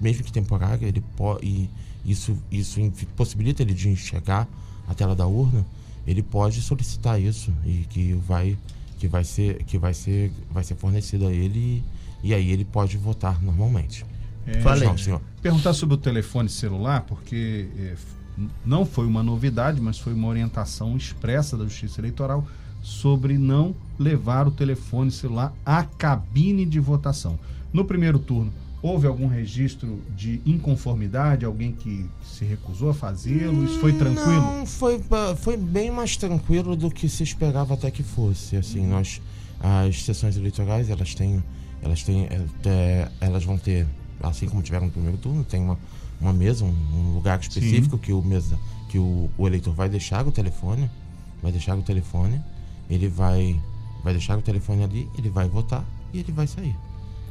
mesmo 0.00 0.22
que 0.24 0.32
temporária, 0.32 0.86
ele 0.86 1.02
pode 1.16 1.46
e 1.46 1.70
isso 2.04 2.36
isso 2.50 2.80
possibilita 3.16 3.62
ele 3.62 3.74
de 3.74 3.88
enxergar 3.88 4.46
a 4.86 4.94
tela 4.94 5.14
da 5.14 5.26
urna, 5.26 5.64
ele 6.06 6.22
pode 6.22 6.60
solicitar 6.62 7.20
isso 7.20 7.52
e 7.64 7.86
que 7.90 8.12
vai 8.14 8.56
que 8.98 9.08
vai 9.08 9.24
ser 9.24 9.62
que 9.64 9.78
vai 9.78 9.92
ser 9.92 10.30
vai 10.50 10.62
ser 10.62 10.76
fornecido 10.76 11.26
a 11.26 11.32
ele 11.32 11.82
e, 12.22 12.28
e 12.28 12.34
aí 12.34 12.50
ele 12.50 12.64
pode 12.64 12.96
votar 12.96 13.42
normalmente. 13.42 14.04
É, 14.46 14.60
Falei. 14.60 14.96
senhor. 14.96 15.20
Perguntar 15.42 15.72
sobre 15.72 15.96
o 15.96 15.98
telefone 15.98 16.48
celular, 16.48 17.00
porque 17.02 17.68
é, 17.78 17.94
não 18.64 18.86
foi 18.86 19.06
uma 19.06 19.22
novidade, 19.22 19.80
mas 19.80 19.98
foi 19.98 20.12
uma 20.12 20.28
orientação 20.28 20.96
expressa 20.96 21.56
da 21.56 21.64
Justiça 21.64 22.00
Eleitoral 22.00 22.46
sobre 22.96 23.36
não 23.36 23.74
levar 23.98 24.46
o 24.46 24.50
telefone 24.52 25.10
celular 25.10 25.52
à 25.66 25.82
cabine 25.82 26.64
de 26.64 26.78
votação. 26.78 27.36
No 27.72 27.84
primeiro 27.84 28.16
turno, 28.16 28.52
houve 28.80 29.08
algum 29.08 29.26
registro 29.26 30.00
de 30.16 30.40
inconformidade, 30.46 31.44
alguém 31.44 31.72
que 31.72 32.06
se 32.22 32.44
recusou 32.44 32.90
a 32.90 32.94
fazê-lo? 32.94 33.64
Isso 33.64 33.80
foi 33.80 33.92
tranquilo? 33.92 34.40
Não, 34.40 34.64
foi, 34.64 34.98
ba- 34.98 35.34
foi 35.34 35.56
bem 35.56 35.90
mais 35.90 36.16
tranquilo 36.16 36.76
do 36.76 36.88
que 36.88 37.08
se 37.08 37.24
esperava 37.24 37.74
até 37.74 37.90
que 37.90 38.04
fosse. 38.04 38.56
Assim, 38.56 38.86
nós 38.86 39.20
as 39.58 40.02
sessões 40.04 40.36
eleitorais, 40.36 40.88
elas 40.88 41.12
têm 41.14 41.42
elas 41.82 42.04
têm 42.04 42.28
elas 43.20 43.44
vão 43.44 43.58
ter, 43.58 43.84
assim 44.22 44.46
como 44.48 44.62
tiveram 44.62 44.86
no 44.86 44.92
primeiro 44.92 45.16
turno, 45.18 45.42
tem 45.42 45.60
uma, 45.60 45.76
uma 46.20 46.32
mesa, 46.32 46.64
um, 46.64 46.68
um 46.94 47.14
lugar 47.14 47.40
específico 47.40 47.98
que 47.98 48.12
o 48.12 48.22
mesa 48.22 48.56
que 48.88 48.98
o, 48.98 49.28
o 49.36 49.46
eleitor 49.48 49.74
vai 49.74 49.88
deixar 49.88 50.24
o 50.24 50.30
telefone, 50.30 50.88
vai 51.42 51.50
deixar 51.50 51.76
o 51.76 51.82
telefone, 51.82 52.40
ele 52.88 53.08
vai 53.08 53.60
vai 54.02 54.12
deixar 54.12 54.38
o 54.38 54.42
telefone 54.42 54.84
ali, 54.84 55.08
ele 55.18 55.28
vai 55.28 55.48
votar 55.48 55.84
e 56.12 56.20
ele 56.20 56.30
vai 56.30 56.46
sair. 56.46 56.76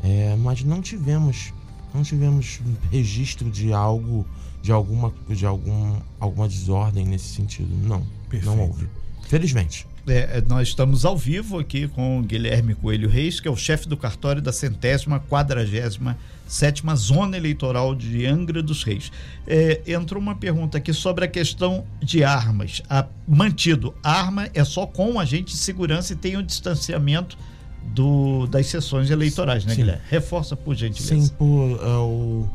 É, 0.03 0.35
mas 0.35 0.63
não 0.63 0.81
tivemos 0.81 1.53
não 1.93 2.03
tivemos 2.03 2.59
registro 2.91 3.49
de 3.49 3.71
algo 3.71 4.25
de 4.61 4.71
alguma 4.71 5.13
de 5.29 5.45
algum 5.45 5.99
alguma 6.19 6.47
desordem 6.47 7.05
nesse 7.05 7.29
sentido 7.29 7.73
não 7.87 8.05
Perfeito. 8.29 8.45
não 8.45 8.67
houve 8.67 8.89
felizmente 9.23 9.87
É, 10.07 10.41
nós 10.47 10.67
estamos 10.67 11.03
ao 11.03 11.17
vivo 11.17 11.57
aqui 11.57 11.87
com 11.87 12.19
o 12.19 12.23
Guilherme 12.23 12.75
Coelho 12.75 13.09
Reis, 13.09 13.39
que 13.39 13.47
é 13.47 13.51
o 13.51 13.55
chefe 13.55 13.87
do 13.87 13.97
cartório 13.97 14.41
da 14.41 14.53
centésima 14.53 15.19
quadragésima 15.19 16.15
sétima 16.47 16.95
zona 16.95 17.37
eleitoral 17.37 17.95
de 17.95 18.25
Angra 18.25 18.61
dos 18.61 18.83
Reis. 18.83 19.11
É, 19.47 19.81
entrou 19.87 20.21
uma 20.21 20.35
pergunta 20.35 20.77
aqui 20.77 20.93
sobre 20.93 21.25
a 21.25 21.27
questão 21.27 21.85
de 22.01 22.23
armas. 22.23 22.81
A, 22.89 23.05
mantido, 23.27 23.93
arma 24.03 24.47
é 24.53 24.63
só 24.63 24.85
com 24.85 25.19
agente 25.19 25.53
de 25.53 25.57
segurança 25.59 26.13
e 26.13 26.15
tem 26.15 26.37
o 26.37 26.43
distanciamento 26.43 27.37
do, 27.83 28.47
das 28.47 28.67
sessões 28.67 29.09
eleitorais, 29.09 29.65
né, 29.65 29.71
Sim. 29.71 29.81
Guilherme? 29.81 30.01
Reforça 30.09 30.55
por 30.55 30.75
gentileza. 30.75 31.15
sim 31.15 31.27
por 31.35 31.79
é, 31.81 31.97
o 31.97 32.47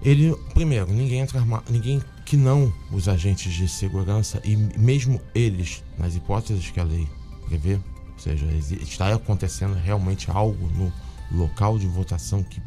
ele 0.00 0.32
primeiro 0.54 0.86
ninguém 0.92 1.20
entra 1.20 1.40
arma, 1.40 1.62
ninguém 1.68 2.00
que 2.28 2.36
não 2.36 2.70
os 2.92 3.08
agentes 3.08 3.54
de 3.54 3.66
segurança 3.66 4.38
e 4.44 4.54
mesmo 4.54 5.18
eles 5.34 5.82
nas 5.96 6.14
hipóteses 6.14 6.70
que 6.70 6.78
a 6.78 6.84
lei 6.84 7.08
prevê 7.46 7.76
ou 7.76 8.18
seja 8.18 8.44
está 8.82 9.14
acontecendo 9.14 9.74
realmente 9.74 10.30
algo 10.30 10.68
no 10.76 10.92
local 11.32 11.78
de 11.78 11.86
votação 11.86 12.42
que 12.42 12.60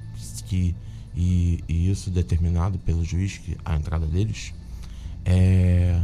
que 0.48 0.75
e, 1.15 1.63
e 1.68 1.91
isso 1.91 2.10
determinado 2.10 2.80
pelo 2.80 3.06
juiz 3.06 3.38
que 3.38 3.56
a 3.63 3.75
entrada 3.75 4.08
deles 4.08 4.51
é 5.24 6.01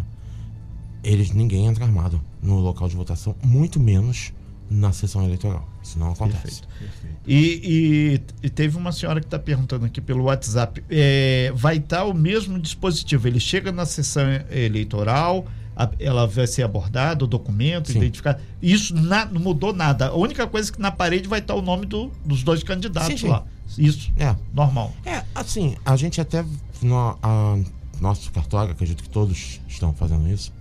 eles 1.03 1.31
ninguém 1.31 1.65
entra 1.65 1.83
armado 1.83 2.21
no 2.39 2.59
local 2.59 2.87
de 2.87 2.95
votação 2.95 3.35
muito 3.43 3.79
menos 3.79 4.31
na 4.69 4.91
sessão 4.91 5.23
eleitoral 5.23 5.67
isso 5.81 5.97
não 5.97 6.11
acontece 6.11 6.61
Perfeito. 6.77 7.17
E, 7.25 8.19
e- 8.43 8.47
e 8.47 8.49
teve 8.49 8.77
uma 8.77 8.91
senhora 8.91 9.19
que 9.21 9.27
está 9.27 9.39
perguntando 9.39 9.85
aqui 9.85 9.99
pelo 10.01 10.23
WhatsApp: 10.25 10.83
é, 10.89 11.51
vai 11.55 11.77
estar 11.77 12.03
o 12.05 12.13
mesmo 12.13 12.59
dispositivo? 12.59 13.27
Ele 13.27 13.39
chega 13.39 13.71
na 13.71 13.85
sessão 13.85 14.23
eleitoral, 14.51 15.45
a- 15.75 15.89
ela 15.99 16.25
vai 16.27 16.47
ser 16.47 16.63
abordada, 16.63 17.23
o 17.23 17.27
documento, 17.27 17.91
Sim. 17.91 17.97
identificado. 17.99 18.41
Isso 18.61 18.95
na- 18.95 19.25
não 19.25 19.41
mudou 19.41 19.73
nada. 19.73 20.07
A 20.07 20.15
única 20.15 20.45
coisa 20.47 20.69
é 20.69 20.73
que 20.73 20.81
na 20.81 20.91
parede 20.91 21.27
vai 21.27 21.39
estar 21.39 21.55
o 21.55 21.61
nome 21.61 21.85
do- 21.85 22.11
dos 22.25 22.43
dois 22.43 22.63
candidatos 22.63 23.19
sim. 23.19 23.27
lá. 23.27 23.43
Isso, 23.77 24.11
é 24.17 24.35
normal. 24.53 24.93
É, 25.05 25.23
assim, 25.35 25.75
a 25.85 25.95
gente 25.97 26.19
até. 26.21 26.45
No, 26.81 27.17
a- 27.21 27.57
nosso 27.99 28.31
cartório, 28.31 28.71
acredito 28.71 29.01
que 29.03 29.09
todos 29.09 29.59
estão 29.67 29.93
fazendo 29.93 30.27
isso. 30.29 30.51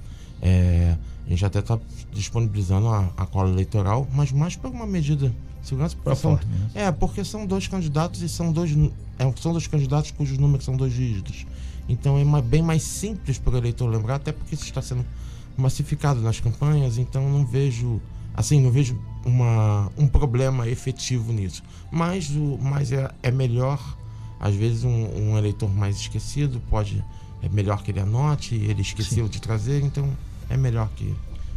é, 0.42 0.96
a 1.26 1.30
gente 1.30 1.44
até 1.44 1.58
está 1.58 1.78
disponibilizando 2.12 2.88
a, 2.88 3.10
a 3.16 3.26
cola 3.26 3.50
eleitoral, 3.50 4.06
mas 4.14 4.30
mais 4.32 4.56
por 4.56 4.70
uma 4.70 4.86
medida 4.86 5.28
de 5.60 5.68
segurança. 5.68 5.96
porque 5.96 6.10
são- 6.16 6.30
é, 6.74 6.92
porque 6.92 7.24
são 7.24 7.46
dois 7.46 7.66
candidatos 7.68 8.22
e 8.22 8.28
são 8.28 8.52
dois. 8.52 8.70
é, 9.18 9.32
são 9.40 9.52
dois 9.52 9.66
candidatos 9.66 10.10
cujos 10.12 10.38
números 10.38 10.64
são 10.64 10.76
dois 10.76 10.92
dígitos. 10.92 11.46
Então 11.88 12.18
é 12.18 12.24
ma- 12.24 12.40
bem 12.42 12.62
mais 12.62 12.82
simples 12.82 13.38
para 13.38 13.54
o 13.54 13.56
eleitor 13.58 13.86
lembrar, 13.88 14.16
até 14.16 14.32
porque 14.32 14.54
isso 14.54 14.64
está 14.64 14.80
sendo 14.82 15.04
massificado 15.56 16.20
nas 16.20 16.40
campanhas, 16.40 16.98
então 16.98 17.28
não 17.28 17.44
vejo. 17.44 18.00
Assim, 18.34 18.60
não 18.60 18.70
vejo 18.70 18.98
uma, 19.24 19.90
um 19.96 20.06
problema 20.06 20.68
efetivo 20.68 21.32
nisso. 21.32 21.62
Mas, 21.90 22.28
o, 22.30 22.58
mas 22.60 22.92
é, 22.92 23.10
é 23.22 23.30
melhor, 23.30 23.80
às 24.38 24.54
vezes, 24.54 24.84
um, 24.84 24.90
um 25.30 25.38
eleitor 25.38 25.70
mais 25.74 25.96
esquecido 25.96 26.60
pode. 26.68 27.02
É 27.42 27.48
melhor 27.48 27.82
que 27.82 27.90
ele 27.90 28.00
anote, 28.00 28.54
ele 28.54 28.82
esqueceu 28.82 29.26
de 29.28 29.40
trazer, 29.40 29.82
então 29.82 30.08
é 30.48 30.56
melhor 30.56 30.88
que 30.96 31.14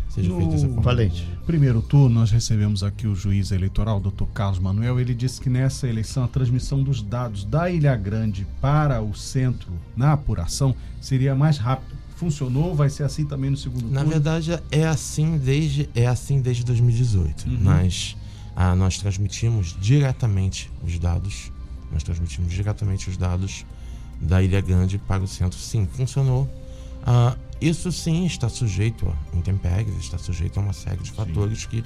seja 0.10 0.34
feito 0.36 0.51
dessa 0.51 0.67
forma. 0.67 0.81
Valente. 0.81 1.27
Primeiro 1.46 1.81
turno, 1.81 2.19
nós 2.19 2.31
recebemos 2.31 2.84
aqui 2.84 3.08
o 3.08 3.15
juiz 3.15 3.51
eleitoral, 3.51 4.00
Dr. 4.00 4.25
Carlos 4.34 4.60
Manuel. 4.60 5.00
Ele 5.00 5.13
disse 5.13 5.39
que 5.39 5.50
nessa 5.50 5.88
eleição 5.88 6.24
a 6.24 6.27
transmissão 6.27 6.81
dos 6.81 7.01
dados 7.01 7.43
da 7.43 7.69
Ilha 7.69 7.96
Grande 7.96 8.46
para 8.62 9.01
o 9.01 9.15
centro 9.15 9.72
na 9.96 10.13
apuração 10.13 10.75
seria 11.00 11.36
mais 11.36 11.58
rápido. 11.58 11.98
Funcionou? 12.15 12.75
Vai 12.75 12.89
ser 12.89 13.03
assim 13.03 13.25
também 13.25 13.50
no 13.50 13.55
segundo 13.55 13.89
Na 13.89 14.01
turno? 14.01 14.10
verdade, 14.10 14.60
é 14.69 14.86
assim 14.86 15.38
desde, 15.38 15.89
é 15.96 16.05
assim 16.05 16.41
desde 16.41 16.65
2018. 16.65 17.48
Uhum. 17.48 17.58
Nós, 17.62 18.17
ah, 18.55 18.75
nós 18.75 18.98
transmitimos 18.98 19.75
diretamente 19.79 20.69
os 20.84 21.00
dados. 21.00 21.50
Nós 21.91 22.03
transmitimos 22.03 22.51
diretamente 22.51 23.10
os 23.10 23.15
dados 23.15 23.65
da 24.19 24.43
Ilha 24.43 24.60
Grande 24.60 24.98
para 24.98 25.24
o 25.24 25.27
centro. 25.27 25.58
Sim, 25.58 25.88
funcionou. 25.93 26.48
Ah, 27.05 27.38
isso 27.62 27.92
sim 27.92 28.25
está 28.25 28.48
sujeito 28.50 29.08
a 29.08 29.38
intempéries, 29.38 29.96
está 29.98 30.18
sujeito 30.18 30.60
a 30.60 30.63
uma 30.63 30.74
série 30.74 31.01
de 31.01 31.12
fatores 31.12 31.66
que 31.66 31.84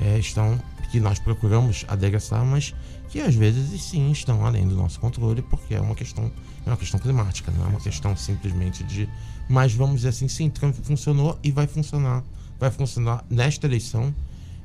eh, 0.00 0.18
estão 0.18 0.60
que 0.90 1.00
nós 1.00 1.18
procuramos 1.18 1.84
adereçar, 1.88 2.44
mas 2.44 2.74
que 3.10 3.20
às 3.20 3.34
vezes 3.34 3.82
sim 3.82 4.10
estão 4.12 4.44
além 4.46 4.66
do 4.68 4.76
nosso 4.76 5.00
controle, 5.00 5.42
porque 5.42 5.74
é 5.74 5.80
uma 5.80 5.94
questão 5.94 6.30
é 6.66 6.70
uma 6.70 6.76
questão 6.76 7.00
climática, 7.00 7.50
não 7.52 7.64
é 7.64 7.68
uma 7.68 7.80
questão 7.80 8.16
simplesmente 8.16 8.84
de 8.84 9.08
mas 9.48 9.72
vamos 9.74 9.96
dizer 9.96 10.08
assim, 10.08 10.28
sim, 10.28 10.48
tran- 10.50 10.72
funcionou 10.72 11.38
e 11.42 11.50
vai 11.50 11.66
funcionar, 11.66 12.22
vai 12.58 12.70
funcionar 12.70 13.24
nesta 13.28 13.66
eleição 13.66 14.14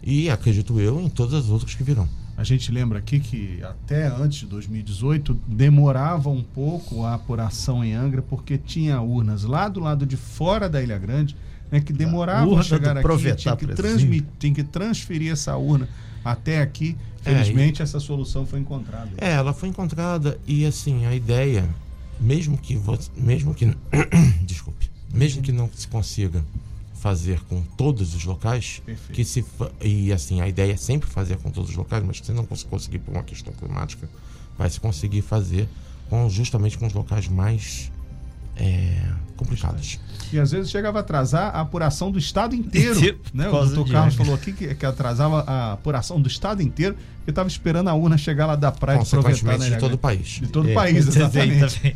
e 0.03 0.29
acredito 0.29 0.79
eu 0.79 0.99
em 1.01 1.09
todas 1.09 1.45
as 1.45 1.49
outras 1.49 1.73
que 1.75 1.83
virão. 1.83 2.07
A 2.39 2.43
gente 2.45 2.71
lembra 2.71 2.99
aqui 2.99 3.19
que 3.19 3.61
até 3.61 4.07
antes 4.07 4.39
de 4.39 4.45
2018 4.45 5.33
demorava 5.45 6.29
um 6.29 6.41
pouco 6.41 7.03
a 7.03 7.13
apuração 7.15 7.83
em 7.83 7.93
Angra 7.93 8.21
porque 8.21 8.57
tinha 8.57 9.01
urnas 9.01 9.43
lá 9.43 9.67
do 9.67 9.81
lado 9.81 10.05
de 10.05 10.15
fora 10.15 10.69
da 10.69 10.81
Ilha 10.81 10.97
Grande 10.97 11.35
né, 11.69 11.81
que 11.81 11.91
demoravam 11.91 12.47
urna 12.47 12.61
a 12.61 12.63
chegar 12.63 12.97
aqui, 12.97 13.35
tinha 13.35 13.57
que, 13.57 13.65
por 13.65 13.75
transmi- 13.75 14.25
tinha 14.39 14.53
que 14.53 14.63
transferir 14.63 15.33
essa 15.33 15.57
urna 15.57 15.89
até 16.23 16.61
aqui. 16.61 16.95
É, 17.25 17.31
Felizmente 17.33 17.81
essa 17.81 17.99
solução 17.99 18.45
foi 18.45 18.61
encontrada. 18.61 19.09
É, 19.17 19.33
ela 19.33 19.51
foi 19.51 19.67
encontrada 19.67 20.39
e 20.47 20.65
assim, 20.65 21.05
a 21.05 21.13
ideia, 21.13 21.67
mesmo 22.21 22.57
que 22.57 22.77
você, 22.77 23.11
mesmo 23.17 23.53
que 23.53 23.65
desculpe, 24.47 24.89
mesmo 25.13 25.41
que 25.41 25.51
não 25.51 25.69
se 25.75 25.89
consiga 25.89 26.41
fazer 26.99 27.39
com 27.49 27.61
todos 27.77 28.13
os 28.13 28.23
locais, 28.25 28.81
Perfeito. 28.85 29.13
que 29.13 29.23
se 29.23 29.45
e 29.81 30.11
assim, 30.11 30.41
a 30.41 30.47
ideia 30.47 30.73
é 30.73 30.77
sempre 30.77 31.09
fazer 31.09 31.37
com 31.37 31.49
todos 31.49 31.69
os 31.69 31.75
locais, 31.75 32.03
mas 32.05 32.17
se 32.17 32.31
não 32.31 32.45
cons- 32.45 32.63
conseguir 32.63 32.99
por 32.99 33.11
uma 33.13 33.23
questão 33.23 33.53
climática, 33.53 34.07
vai 34.57 34.69
se 34.69 34.79
conseguir 34.79 35.21
fazer 35.21 35.67
com 36.09 36.29
justamente 36.29 36.77
com 36.77 36.85
os 36.85 36.93
locais 36.93 37.27
mais 37.27 37.89
é, 38.57 39.01
complicados. 39.37 39.99
E 40.33 40.37
às 40.39 40.51
vezes 40.51 40.69
chegava 40.69 40.99
a 40.99 41.01
atrasar 41.01 41.55
a 41.55 41.61
apuração 41.61 42.11
do 42.11 42.19
estado 42.19 42.53
inteiro. 42.53 42.97
Inteiro, 42.99 43.19
né? 43.33 43.47
O 43.47 43.51
doutor 43.65 43.89
Carlos 43.89 44.15
falou 44.15 44.35
aqui 44.35 44.51
que, 44.51 44.75
que 44.75 44.85
atrasava 44.85 45.41
a 45.47 45.73
apuração 45.73 46.21
do 46.21 46.27
estado 46.27 46.61
inteiro, 46.61 46.95
porque 47.17 47.31
estava 47.31 47.47
esperando 47.47 47.87
a 47.87 47.93
urna 47.93 48.17
chegar 48.17 48.45
lá 48.45 48.55
da 48.55 48.71
praia 48.71 48.99
de 48.99 49.45
né, 49.45 49.69
de 49.69 49.77
todo 49.79 49.93
o 49.93 49.97
país. 49.97 50.27
De 50.27 50.47
todo 50.47 50.65
o 50.65 50.69
É, 50.69 50.73
país, 50.73 51.07
exatamente. 51.07 51.95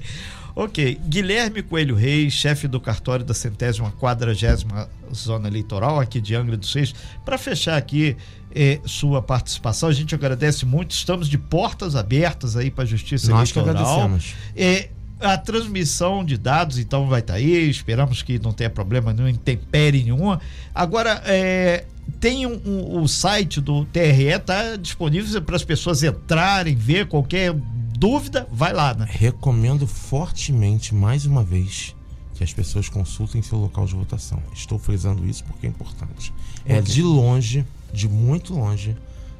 Ok, 0.55 0.99
Guilherme 1.09 1.63
Coelho 1.63 1.95
Reis, 1.95 2.31
chefe 2.33 2.67
do 2.67 2.79
cartório 2.79 3.25
da 3.25 3.33
centésima 3.33 3.91
quadragésima 3.91 4.87
zona 5.13 5.47
eleitoral 5.47 5.99
aqui 5.99 6.21
de 6.21 6.35
Angra 6.35 6.55
dos 6.55 6.71
Reis. 6.73 6.93
Para 7.25 7.39
fechar 7.39 7.75
aqui 7.75 8.15
eh, 8.53 8.79
sua 8.85 9.19
participação, 9.19 9.89
a 9.89 9.93
gente 9.93 10.13
agradece 10.13 10.63
muito. 10.63 10.91
Estamos 10.91 11.27
de 11.27 11.39
portas 11.39 11.95
abertas 11.95 12.55
aí 12.55 12.69
para 12.69 12.83
a 12.83 12.87
Justiça 12.87 13.31
Nós 13.31 13.51
que 13.51 13.57
Eleitoral. 13.57 13.83
agradecemos. 14.03 14.35
É, 14.55 14.89
a 15.19 15.37
transmissão 15.39 16.23
de 16.23 16.37
dados, 16.37 16.77
então, 16.77 17.07
vai 17.07 17.21
estar 17.21 17.33
aí. 17.33 17.67
Esperamos 17.67 18.21
que 18.21 18.37
não 18.37 18.51
tenha 18.53 18.69
problema 18.69 19.11
nenhum, 19.11 19.29
intempérie 19.29 20.03
nenhuma. 20.03 20.39
Agora, 20.75 21.19
é, 21.25 21.85
tem 22.19 22.45
um, 22.45 22.61
um- 22.63 23.01
o 23.01 23.07
site 23.07 23.59
do 23.59 23.85
TRE, 23.85 24.25
está 24.35 24.75
disponível 24.75 25.41
para 25.41 25.55
as 25.55 25.63
pessoas 25.63 26.03
entrarem, 26.03 26.75
ver 26.75 27.07
qualquer 27.07 27.55
dúvida, 28.03 28.45
vai 28.51 28.73
lá, 28.73 28.93
né? 28.93 29.07
Recomendo 29.09 29.87
fortemente, 29.87 30.93
mais 30.93 31.25
uma 31.25 31.41
vez, 31.41 31.95
que 32.35 32.43
as 32.43 32.51
pessoas 32.51 32.89
consultem 32.89 33.41
seu 33.41 33.57
local 33.57 33.85
de 33.85 33.95
votação. 33.95 34.43
Estou 34.53 34.77
frisando 34.77 35.25
isso 35.25 35.41
porque 35.45 35.67
é 35.67 35.69
importante. 35.69 36.33
É 36.65 36.79
Ok. 36.79 36.93
de 36.93 37.01
longe, 37.01 37.65
de 37.93 38.09
muito 38.09 38.53
longe, 38.53 38.93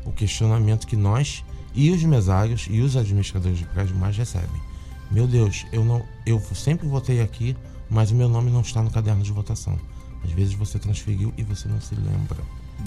o 0.05 0.13
questionamento 0.13 0.87
que 0.87 0.95
nós 0.95 1.43
e 1.75 1.91
os 1.91 2.01
mesários 2.03 2.65
e 2.69 2.79
os 2.79 2.95
administradores 2.95 3.57
de 3.57 3.65
prédio 3.65 3.97
mais 3.97 4.15
recebem. 4.15 4.61
Meu 5.11 5.27
Deus, 5.27 5.65
eu 5.73 5.83
não, 5.83 6.01
eu 6.25 6.41
sempre 6.55 6.87
votei 6.87 7.19
aqui, 7.19 7.57
mas 7.89 8.11
o 8.11 8.15
meu 8.15 8.29
nome 8.29 8.49
não 8.49 8.61
está 8.61 8.81
no 8.81 8.89
caderno 8.89 9.23
de 9.23 9.31
votação. 9.33 9.77
Às 10.23 10.31
vezes 10.31 10.53
você 10.53 10.79
transferiu 10.79 11.33
e 11.37 11.43
você 11.43 11.67
não 11.67 11.81
se 11.81 11.95
lembra. 11.95 12.37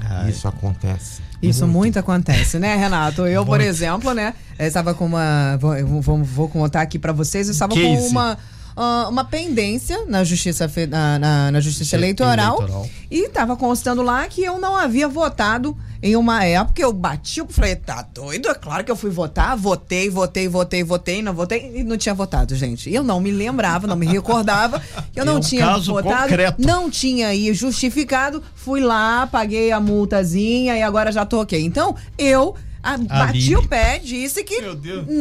Ai. 0.05 0.31
Isso 0.31 0.47
acontece. 0.49 1.23
Isso 1.43 1.67
muito. 1.67 1.99
acontece, 1.99 2.59
né, 2.59 2.77
Renato? 2.77 3.27
Eu, 3.27 3.45
por 3.45 3.61
exemplo, 3.61 4.13
né, 4.15 4.35
eu 4.59 4.67
estava 4.67 4.95
com 4.95 5.07
uma. 5.07 5.57
Vou, 5.59 6.01
vou, 6.03 6.25
vou 6.25 6.49
contar 6.49 6.81
aqui 6.83 6.99
pra 6.99 7.13
vocês, 7.13 7.47
eu 7.49 7.53
estava 7.53 7.75
com 7.75 7.81
Case. 7.81 8.09
uma. 8.09 8.39
ah, 8.77 9.07
uma 9.09 9.25
pendência 9.25 10.05
na 10.07 10.25
justiça, 10.25 10.71
na, 10.89 11.19
na- 11.19 11.51
na 11.51 11.61
justiça 11.61 11.95
eleitoral, 11.97 12.57
Eleitoral. 12.59 12.89
e 13.11 13.27
estava 13.27 13.57
constando 13.57 14.03
lá 14.03 14.27
que 14.29 14.43
eu 14.43 14.59
não 14.59 14.75
havia 14.77 15.09
votado 15.09 15.77
em 16.03 16.17
uma 16.17 16.45
época. 16.45 16.81
Eu 16.83 16.93
bati, 16.93 17.41
eu 17.41 17.47
falei, 17.49 17.77
tá 17.77 18.07
doido? 18.15 18.49
É 18.49 18.55
claro 18.55 18.85
que 18.85 18.91
eu 18.91 18.97
fui 18.97 19.11
votar, 19.11 19.57
votei, 19.57 20.09
votei, 20.11 20.49
votei, 20.49 20.83
votei, 20.85 21.23
não 21.23 21.33
votei 21.33 21.73
e 21.75 21.85
não 21.85 21.97
tinha 21.97 22.15
votado, 22.15 22.55
gente. 22.55 22.93
Eu 22.93 23.03
não 23.03 23.21
me 23.21 23.31
lembrava, 23.31 23.87
não 23.87 23.97
me 23.97 24.07
recordava, 24.07 24.81
eu 25.15 25.23
É 25.23 25.25
não 25.27 25.37
um 25.37 25.41
tinha 25.41 25.77
votado, 25.79 26.23
concreto. 26.29 26.63
não 26.63 26.91
tinha 26.91 27.29
aí 27.29 27.53
justificado, 27.55 28.43
fui 28.55 28.81
lá, 28.81 29.27
paguei 29.27 29.73
a 29.73 29.81
multazinha 29.81 30.77
e 30.77 30.83
agora 30.83 31.11
já 31.13 31.25
tô 31.25 31.41
ok. 31.41 31.61
Então, 31.63 31.95
eu 32.19 32.55
ah, 32.95 32.99
bati 33.27 33.55
o 33.57 33.67
pé, 33.67 33.99
disse 33.99 34.43
que 34.45 34.57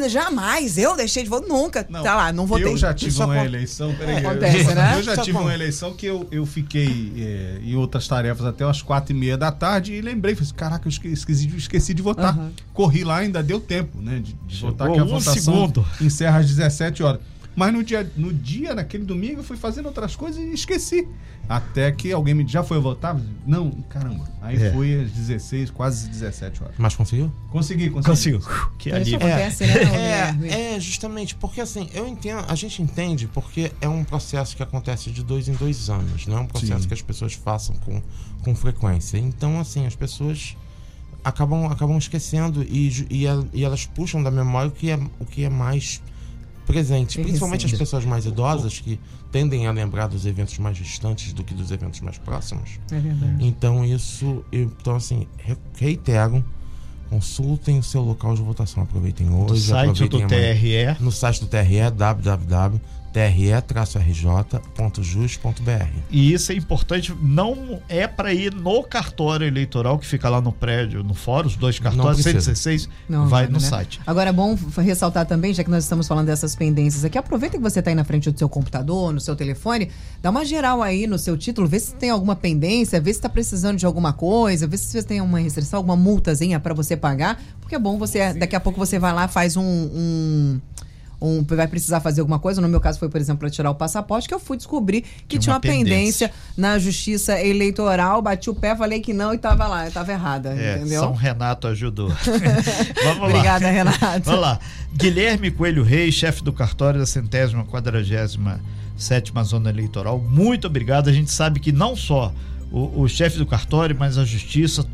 jamais 0.10 0.78
eu 0.78 0.96
deixei 0.96 1.24
de 1.24 1.30
votar, 1.30 1.48
nunca. 1.50 1.84
tá 1.84 2.16
lá, 2.16 2.32
não 2.34 2.46
votei. 2.46 2.66
Eu 2.66 2.78
já 2.78 2.94
tive 2.94 3.22
uma 3.22 3.44
eleição. 3.44 3.94
Peraí, 3.96 4.18
Acontece, 4.26 4.58
eu, 4.70 4.76
né? 4.76 4.94
eu 4.98 5.04
já 5.04 5.18
tive 5.18 5.38
uma 5.38 5.54
eleição 5.54 5.94
que 5.94 6.06
eu, 6.06 6.28
eu 6.32 6.46
fiquei 6.46 7.14
é, 7.18 7.60
em 7.64 7.76
outras 7.76 8.08
tarefas 8.08 8.46
até 8.46 8.66
umas 8.66 8.82
quatro 8.82 9.14
e 9.16 9.18
meia 9.18 9.38
da 9.38 9.52
tarde 9.52 9.94
e 9.94 10.02
lembrei, 10.02 10.36
falei 10.36 10.48
assim, 10.48 10.56
caraca, 10.56 10.88
eu 10.88 10.90
esque- 10.90 11.08
esqueci, 11.08 11.48
de- 11.48 11.58
esqueci 11.58 11.94
de 11.94 12.02
votar. 12.02 12.34
Aham. 12.38 12.52
Corri 12.74 13.04
lá, 13.04 13.18
ainda 13.18 13.42
deu 13.42 13.60
tempo, 13.60 14.00
né? 14.02 14.20
De, 14.20 14.34
de 14.34 14.56
Chegou 14.56 14.72
votar, 14.72 14.92
que 14.92 15.00
a 15.00 15.04
um 15.04 15.08
votação 15.08 15.34
segundo. 15.36 15.86
encerra 16.02 16.40
às 16.40 16.46
17 16.48 17.04
horas. 17.04 17.20
Mas 17.56 17.74
no 17.74 17.84
dia, 17.84 18.12
no 18.18 18.34
dia, 18.34 18.76
naquele 18.76 19.06
domingo, 19.06 19.40
eu 19.40 19.44
fui 19.44 19.56
fazendo 19.56 19.86
outras 19.86 20.16
coisas 20.16 20.42
e 20.44 20.54
esqueci. 20.54 21.08
Até 21.48 21.92
que 21.92 22.12
alguém 22.12 22.34
me 22.34 22.44
disse, 22.44 22.54
já 22.54 22.64
foi 22.64 22.80
votar? 22.80 23.16
Não, 23.46 23.70
caramba. 23.90 24.28
Aí 24.42 24.62
É. 24.62 24.72
foi 24.74 25.04
às 25.04 25.12
16, 25.12 25.70
quase 25.70 26.10
17 26.10 26.62
horas. 26.64 26.76
Mas 26.78 26.96
conseguiu? 26.96 27.32
Consegui, 27.52 27.90
consegui. 27.92 28.10
Conseguiu. 28.40 28.40
Que 28.78 28.90
Então, 28.90 29.02
isso 29.02 29.16
alívio. 29.16 29.28
acontece, 29.28 29.66
né, 29.68 29.74
Guilherme? 29.74 30.50
É, 30.50 30.76
é, 30.76 30.80
justamente, 30.80 31.36
porque 31.36 31.62
assim, 31.62 31.88
eu 31.94 32.08
entendo, 32.08 32.44
a 32.48 32.56
gente 32.56 32.82
entende 32.82 33.28
porque 33.28 33.72
é 33.80 33.88
um 33.88 34.04
processo 34.04 34.56
que 34.56 34.64
acontece 34.64 35.10
de 35.12 35.24
dois 35.24 35.48
em 35.48 35.54
dois 35.54 35.90
anos, 35.90 36.26
não 36.28 36.38
é 36.38 36.42
um 36.42 36.48
processo 36.48 36.82
Sim. 36.82 36.88
que 36.88 36.94
as 36.94 37.02
pessoas 37.02 37.34
façam 37.34 37.76
com, 37.78 38.02
com 38.44 38.56
frequência. 38.56 39.18
Então, 39.18 39.60
assim, 39.60 39.86
as 39.86 39.96
pessoas 39.96 40.58
acabam, 41.24 41.68
acabam 41.72 41.98
esquecendo 41.98 42.64
e, 42.64 43.06
e, 43.10 43.26
e 43.54 43.64
elas 43.64 43.86
puxam 43.86 44.22
da 44.22 44.30
memória 44.32 44.70
o 44.70 44.72
que 44.72 44.90
é, 44.92 45.00
o 45.20 45.26
que 45.26 45.44
é 45.44 45.50
mais 45.50 46.02
presente. 46.66 47.20
Principalmente 47.22 47.66
as 47.66 47.72
pessoas 47.74 48.04
mais 48.06 48.26
idosas 48.26 48.80
que 48.80 49.00
tendem 49.32 49.68
a 49.68 49.72
lembrar 49.72 50.08
dos 50.08 50.26
eventos 50.26 50.58
mais 50.58 50.78
distantes 50.78 51.32
do 51.34 51.44
que 51.44 51.54
dos 51.54 51.72
eventos 51.72 52.00
mais 52.02 52.18
próximos. 52.18 52.80
É 52.92 53.00
verdade. 53.00 53.46
Então 53.46 53.84
isso, 53.86 54.44
então 54.52 54.96
assim, 54.96 55.28
re- 55.38 55.58
reitero, 55.78 56.44
consultem 57.10 57.78
o 57.80 57.84
seu 57.84 58.02
local 58.02 58.34
de 58.36 58.42
votação, 58.42 58.84
aproveitem 58.84 59.28
Do 59.28 59.54
hoje, 59.54 59.68
site 59.68 60.08
do 60.10 60.18
aproveitem 60.18 60.24
amanhã. 60.64 60.96
TRE. 60.96 61.04
no 61.04 61.12
site 61.12 61.40
do 61.42 61.48
TRE 61.48 61.92
www.tre-rj.jus.br. 63.16 66.00
E 66.12 66.34
isso 66.34 66.52
é 66.52 66.56
importante, 66.56 67.16
não 67.22 67.82
é 67.88 68.06
para 68.08 68.34
ir 68.34 68.54
no 68.54 68.84
cartório 68.84 69.48
eleitoral 69.48 69.98
que 69.98 70.06
fica 70.06 70.28
lá 70.30 70.42
no 70.42 70.52
prédio, 70.52 71.02
no 71.02 71.14
fórum, 71.14 71.48
os 71.48 71.56
dois 71.56 71.80
cartórios, 71.80 72.22
precisa. 72.22 72.54
116, 72.54 72.90
Não, 73.08 73.26
vai 73.28 73.44
nada, 73.44 73.54
no 73.54 73.62
né? 73.62 73.68
site. 73.68 74.02
Agora 74.06 74.30
é 74.30 74.34
bom 74.34 74.58
ressaltar 74.78 75.26
também, 75.26 75.54
já 75.54 75.64
que 75.64 75.70
nós 75.70 75.86
estamos 75.86 76.08
falando 76.08 76.26
dessas 76.26 76.56
pendências 76.56 77.06
aqui, 77.06 77.18
aproveita 77.18 77.56
que 77.58 77.64
você 77.64 77.80
está 77.80 77.92
aí 77.92 77.96
na 77.96 78.04
frente 78.04 78.30
do 78.30 78.38
seu 78.38 78.50
computador, 78.50 79.14
no 79.14 79.22
seu 79.22 79.36
telefone, 79.36 79.90
dá 80.22 80.30
uma 80.30 80.44
geral 80.44 80.84
aí 80.84 81.08
no 81.08 81.18
seu 81.18 81.38
título, 81.38 81.68
vê 81.68 81.80
se 81.80 81.96
tem 81.96 82.10
alguma 82.10 82.36
pendência, 82.36 83.00
vê 83.00 83.14
se 83.14 83.20
está 83.20 83.30
precisando 83.30 83.78
de 83.78 83.86
alguma 83.86 84.12
coisa, 84.12 84.68
vê 84.68 84.78
se 84.78 84.88
você 84.88 85.04
tem 85.04 85.22
uma 85.22 85.40
restrição, 85.40 85.78
alguma 85.78 85.96
multazinha 85.96 86.60
para 86.60 86.74
você 86.74 86.98
pagar, 86.98 87.42
porque 87.62 87.76
é 87.76 87.80
bom 87.80 87.98
você, 87.98 88.34
daqui 88.34 88.56
a 88.56 88.60
pouco 88.60 88.78
você 88.78 89.00
vai 89.00 89.14
lá, 89.14 89.28
faz 89.28 89.56
um... 89.56 89.64
um 89.64 90.60
um- 91.26 91.44
vai 91.44 91.68
precisar 91.68 92.00
fazer 92.00 92.22
alguma 92.22 92.40
coisa. 92.40 92.62
No 92.62 92.68
meu 92.68 92.80
caso 92.80 93.00
foi, 93.00 93.10
por 93.10 93.20
exemplo, 93.20 93.40
para 93.40 93.50
tirar 93.50 93.70
o 93.72 93.76
passaporte, 93.76 94.28
que 94.28 94.34
eu 94.34 94.40
fui 94.40 94.58
descobrir 94.58 95.02
que 95.28 95.38
Tinha 95.38 95.40
tinha 95.40 95.54
uma 95.54 95.58
uma 95.58 95.62
pendência 95.62 96.32
na 96.58 96.78
justiça 96.80 97.40
eleitoral, 97.42 98.22
bati 98.22 98.50
o 98.50 98.56
pé, 98.56 98.76
falei 98.76 99.00
que 99.00 99.14
não 99.14 99.34
e 99.34 99.38
tava 99.38 99.68
lá, 99.68 99.86
eu 99.86 99.92
tava 99.92 100.12
errada, 100.12 100.50
É, 100.54 100.78
entendeu? 100.78 101.02
São 101.02 101.14
Renato 101.14 101.68
ajudou. 101.68 102.10
Vamos 103.04 103.20
lá. 103.22 103.28
Obrigada, 103.28 103.70
Renato. 103.70 104.22
Vamos 104.26 104.42
lá. 104.42 104.60
Guilherme 104.94 105.52
Coelho 105.52 105.84
Reis, 105.84 106.14
chefe 106.14 106.44
do 106.44 106.54
cartório 106.54 107.00
da 107.00 107.06
centésima 107.06 107.64
quadragésima 107.66 108.60
sétima 108.98 109.44
zona 109.44 109.70
eleitoral. 109.70 110.20
Muito 110.20 110.68
obrigado. 110.68 111.10
A 111.10 111.14
gente 111.14 111.30
sabe 111.32 111.60
que 111.60 111.72
não 111.72 111.96
só 111.96 112.34
o, 112.72 113.02
o 113.02 113.08
chefe 113.10 113.38
do 113.38 113.46
cartório, 113.46 113.96
mas 113.98 114.18
a 114.18 114.24
justiça, 114.24 114.86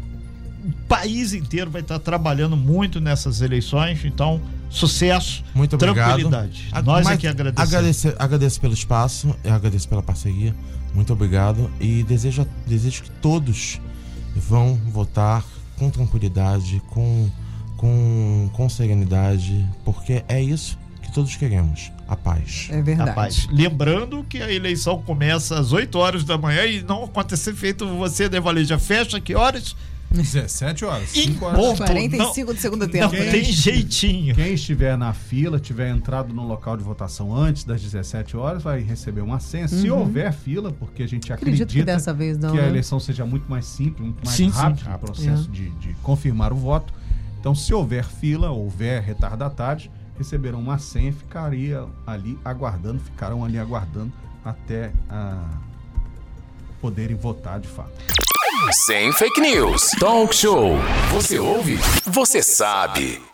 país 0.91 1.33
inteiro 1.33 1.71
vai 1.71 1.81
estar 1.81 1.99
trabalhando 1.99 2.57
muito 2.57 2.99
nessas 2.99 3.41
eleições. 3.41 4.03
Então, 4.03 4.41
sucesso, 4.69 5.43
Muito 5.55 5.75
obrigado. 5.75 6.05
tranquilidade. 6.19 6.67
A- 6.71 6.81
Nós 6.81 7.07
aqui 7.07 7.27
agradecemos. 7.27 7.73
Agradecer, 7.73 8.15
agradeço 8.19 8.59
pelo 8.59 8.73
espaço, 8.73 9.35
eu 9.43 9.53
agradeço 9.53 9.87
pela 9.87 10.03
parceria. 10.03 10.53
Muito 10.93 11.13
obrigado 11.13 11.71
e 11.79 12.03
desejo, 12.03 12.45
desejo 12.67 13.03
que 13.03 13.09
todos 13.21 13.79
vão 14.35 14.75
votar 14.91 15.43
com 15.77 15.89
tranquilidade, 15.89 16.81
com, 16.89 17.29
com, 17.77 18.49
com 18.51 18.67
serenidade, 18.69 19.65
porque 19.85 20.23
é 20.27 20.41
isso 20.43 20.77
que 21.01 21.11
todos 21.13 21.35
queremos, 21.37 21.89
a 22.07 22.15
paz. 22.17 22.67
É 22.69 22.81
verdade. 22.81 23.09
Rapaz, 23.09 23.47
lembrando 23.49 24.23
que 24.27 24.41
a 24.41 24.51
eleição 24.51 25.01
começa 25.01 25.57
às 25.57 25.71
8 25.71 25.97
horas 25.97 26.23
da 26.25 26.37
manhã 26.37 26.65
e 26.65 26.83
não 26.83 27.05
acontecer 27.05 27.53
feito 27.55 27.87
você, 27.97 28.27
Devaleja, 28.27 28.77
fecha 28.77 29.19
que 29.21 29.33
horas? 29.33 29.75
17 30.11 30.83
horas. 30.85 31.15
Em 31.15 31.27
5 31.33 31.45
horas. 31.45 31.57
ponto. 31.59 31.77
45 31.83 32.53
do 32.53 32.59
segundo 32.59 32.87
tempo. 32.87 33.13
Não 33.15 33.23
né? 33.23 33.31
tem 33.31 33.43
jeitinho. 33.45 34.35
Quem 34.35 34.53
estiver 34.53 34.97
na 34.97 35.13
fila, 35.13 35.59
tiver 35.59 35.89
entrado 35.89 36.33
no 36.33 36.45
local 36.45 36.75
de 36.75 36.83
votação 36.83 37.35
antes 37.35 37.63
das 37.63 37.81
17 37.81 38.35
horas, 38.35 38.61
vai 38.63 38.81
receber 38.81 39.21
uma 39.21 39.39
senha. 39.39 39.67
Se 39.67 39.89
houver 39.89 40.33
fila, 40.33 40.71
porque 40.71 41.03
a 41.03 41.07
gente 41.07 41.31
Acredito 41.31 41.63
acredita 41.63 41.79
que 41.79 41.85
dessa 41.85 42.13
vez 42.13 42.37
não. 42.37 42.51
que 42.51 42.59
a 42.59 42.63
né? 42.63 42.67
eleição 42.67 42.99
seja 42.99 43.25
muito 43.25 43.49
mais 43.49 43.65
simples, 43.65 44.01
muito 44.05 44.23
mais 44.25 44.35
Sim, 44.35 44.51
sim. 44.51 44.57
rápido 44.57 44.83
no 44.83 44.89
Rápido. 44.91 45.05
processo 45.05 45.49
É. 45.49 45.51
de, 45.53 45.69
de 45.71 45.93
confirmar 46.03 46.51
o 46.51 46.57
voto. 46.57 46.93
Então, 47.39 47.55
se 47.55 47.73
houver 47.73 48.03
fila, 48.05 48.51
houver 48.51 49.01
retardatários, 49.01 49.89
receberão 50.17 50.59
uma 50.59 50.77
senha 50.77 51.09
e 51.09 51.13
ficaria 51.13 51.85
ali 52.05 52.37
aguardando, 52.45 52.99
ficarão 52.99 53.43
ali 53.43 53.57
aguardando 53.57 54.11
até 54.45 54.91
ah, 55.09 55.47
poderem 56.79 57.15
votar 57.15 57.59
de 57.59 57.67
fato. 57.67 57.91
Sem 58.69 59.11
fake 59.13 59.41
news. 59.41 59.89
Talk 59.99 60.35
show. 60.35 60.75
Você 61.11 61.39
ouve? 61.39 61.77
Você 62.05 62.43
sabe. 62.43 63.30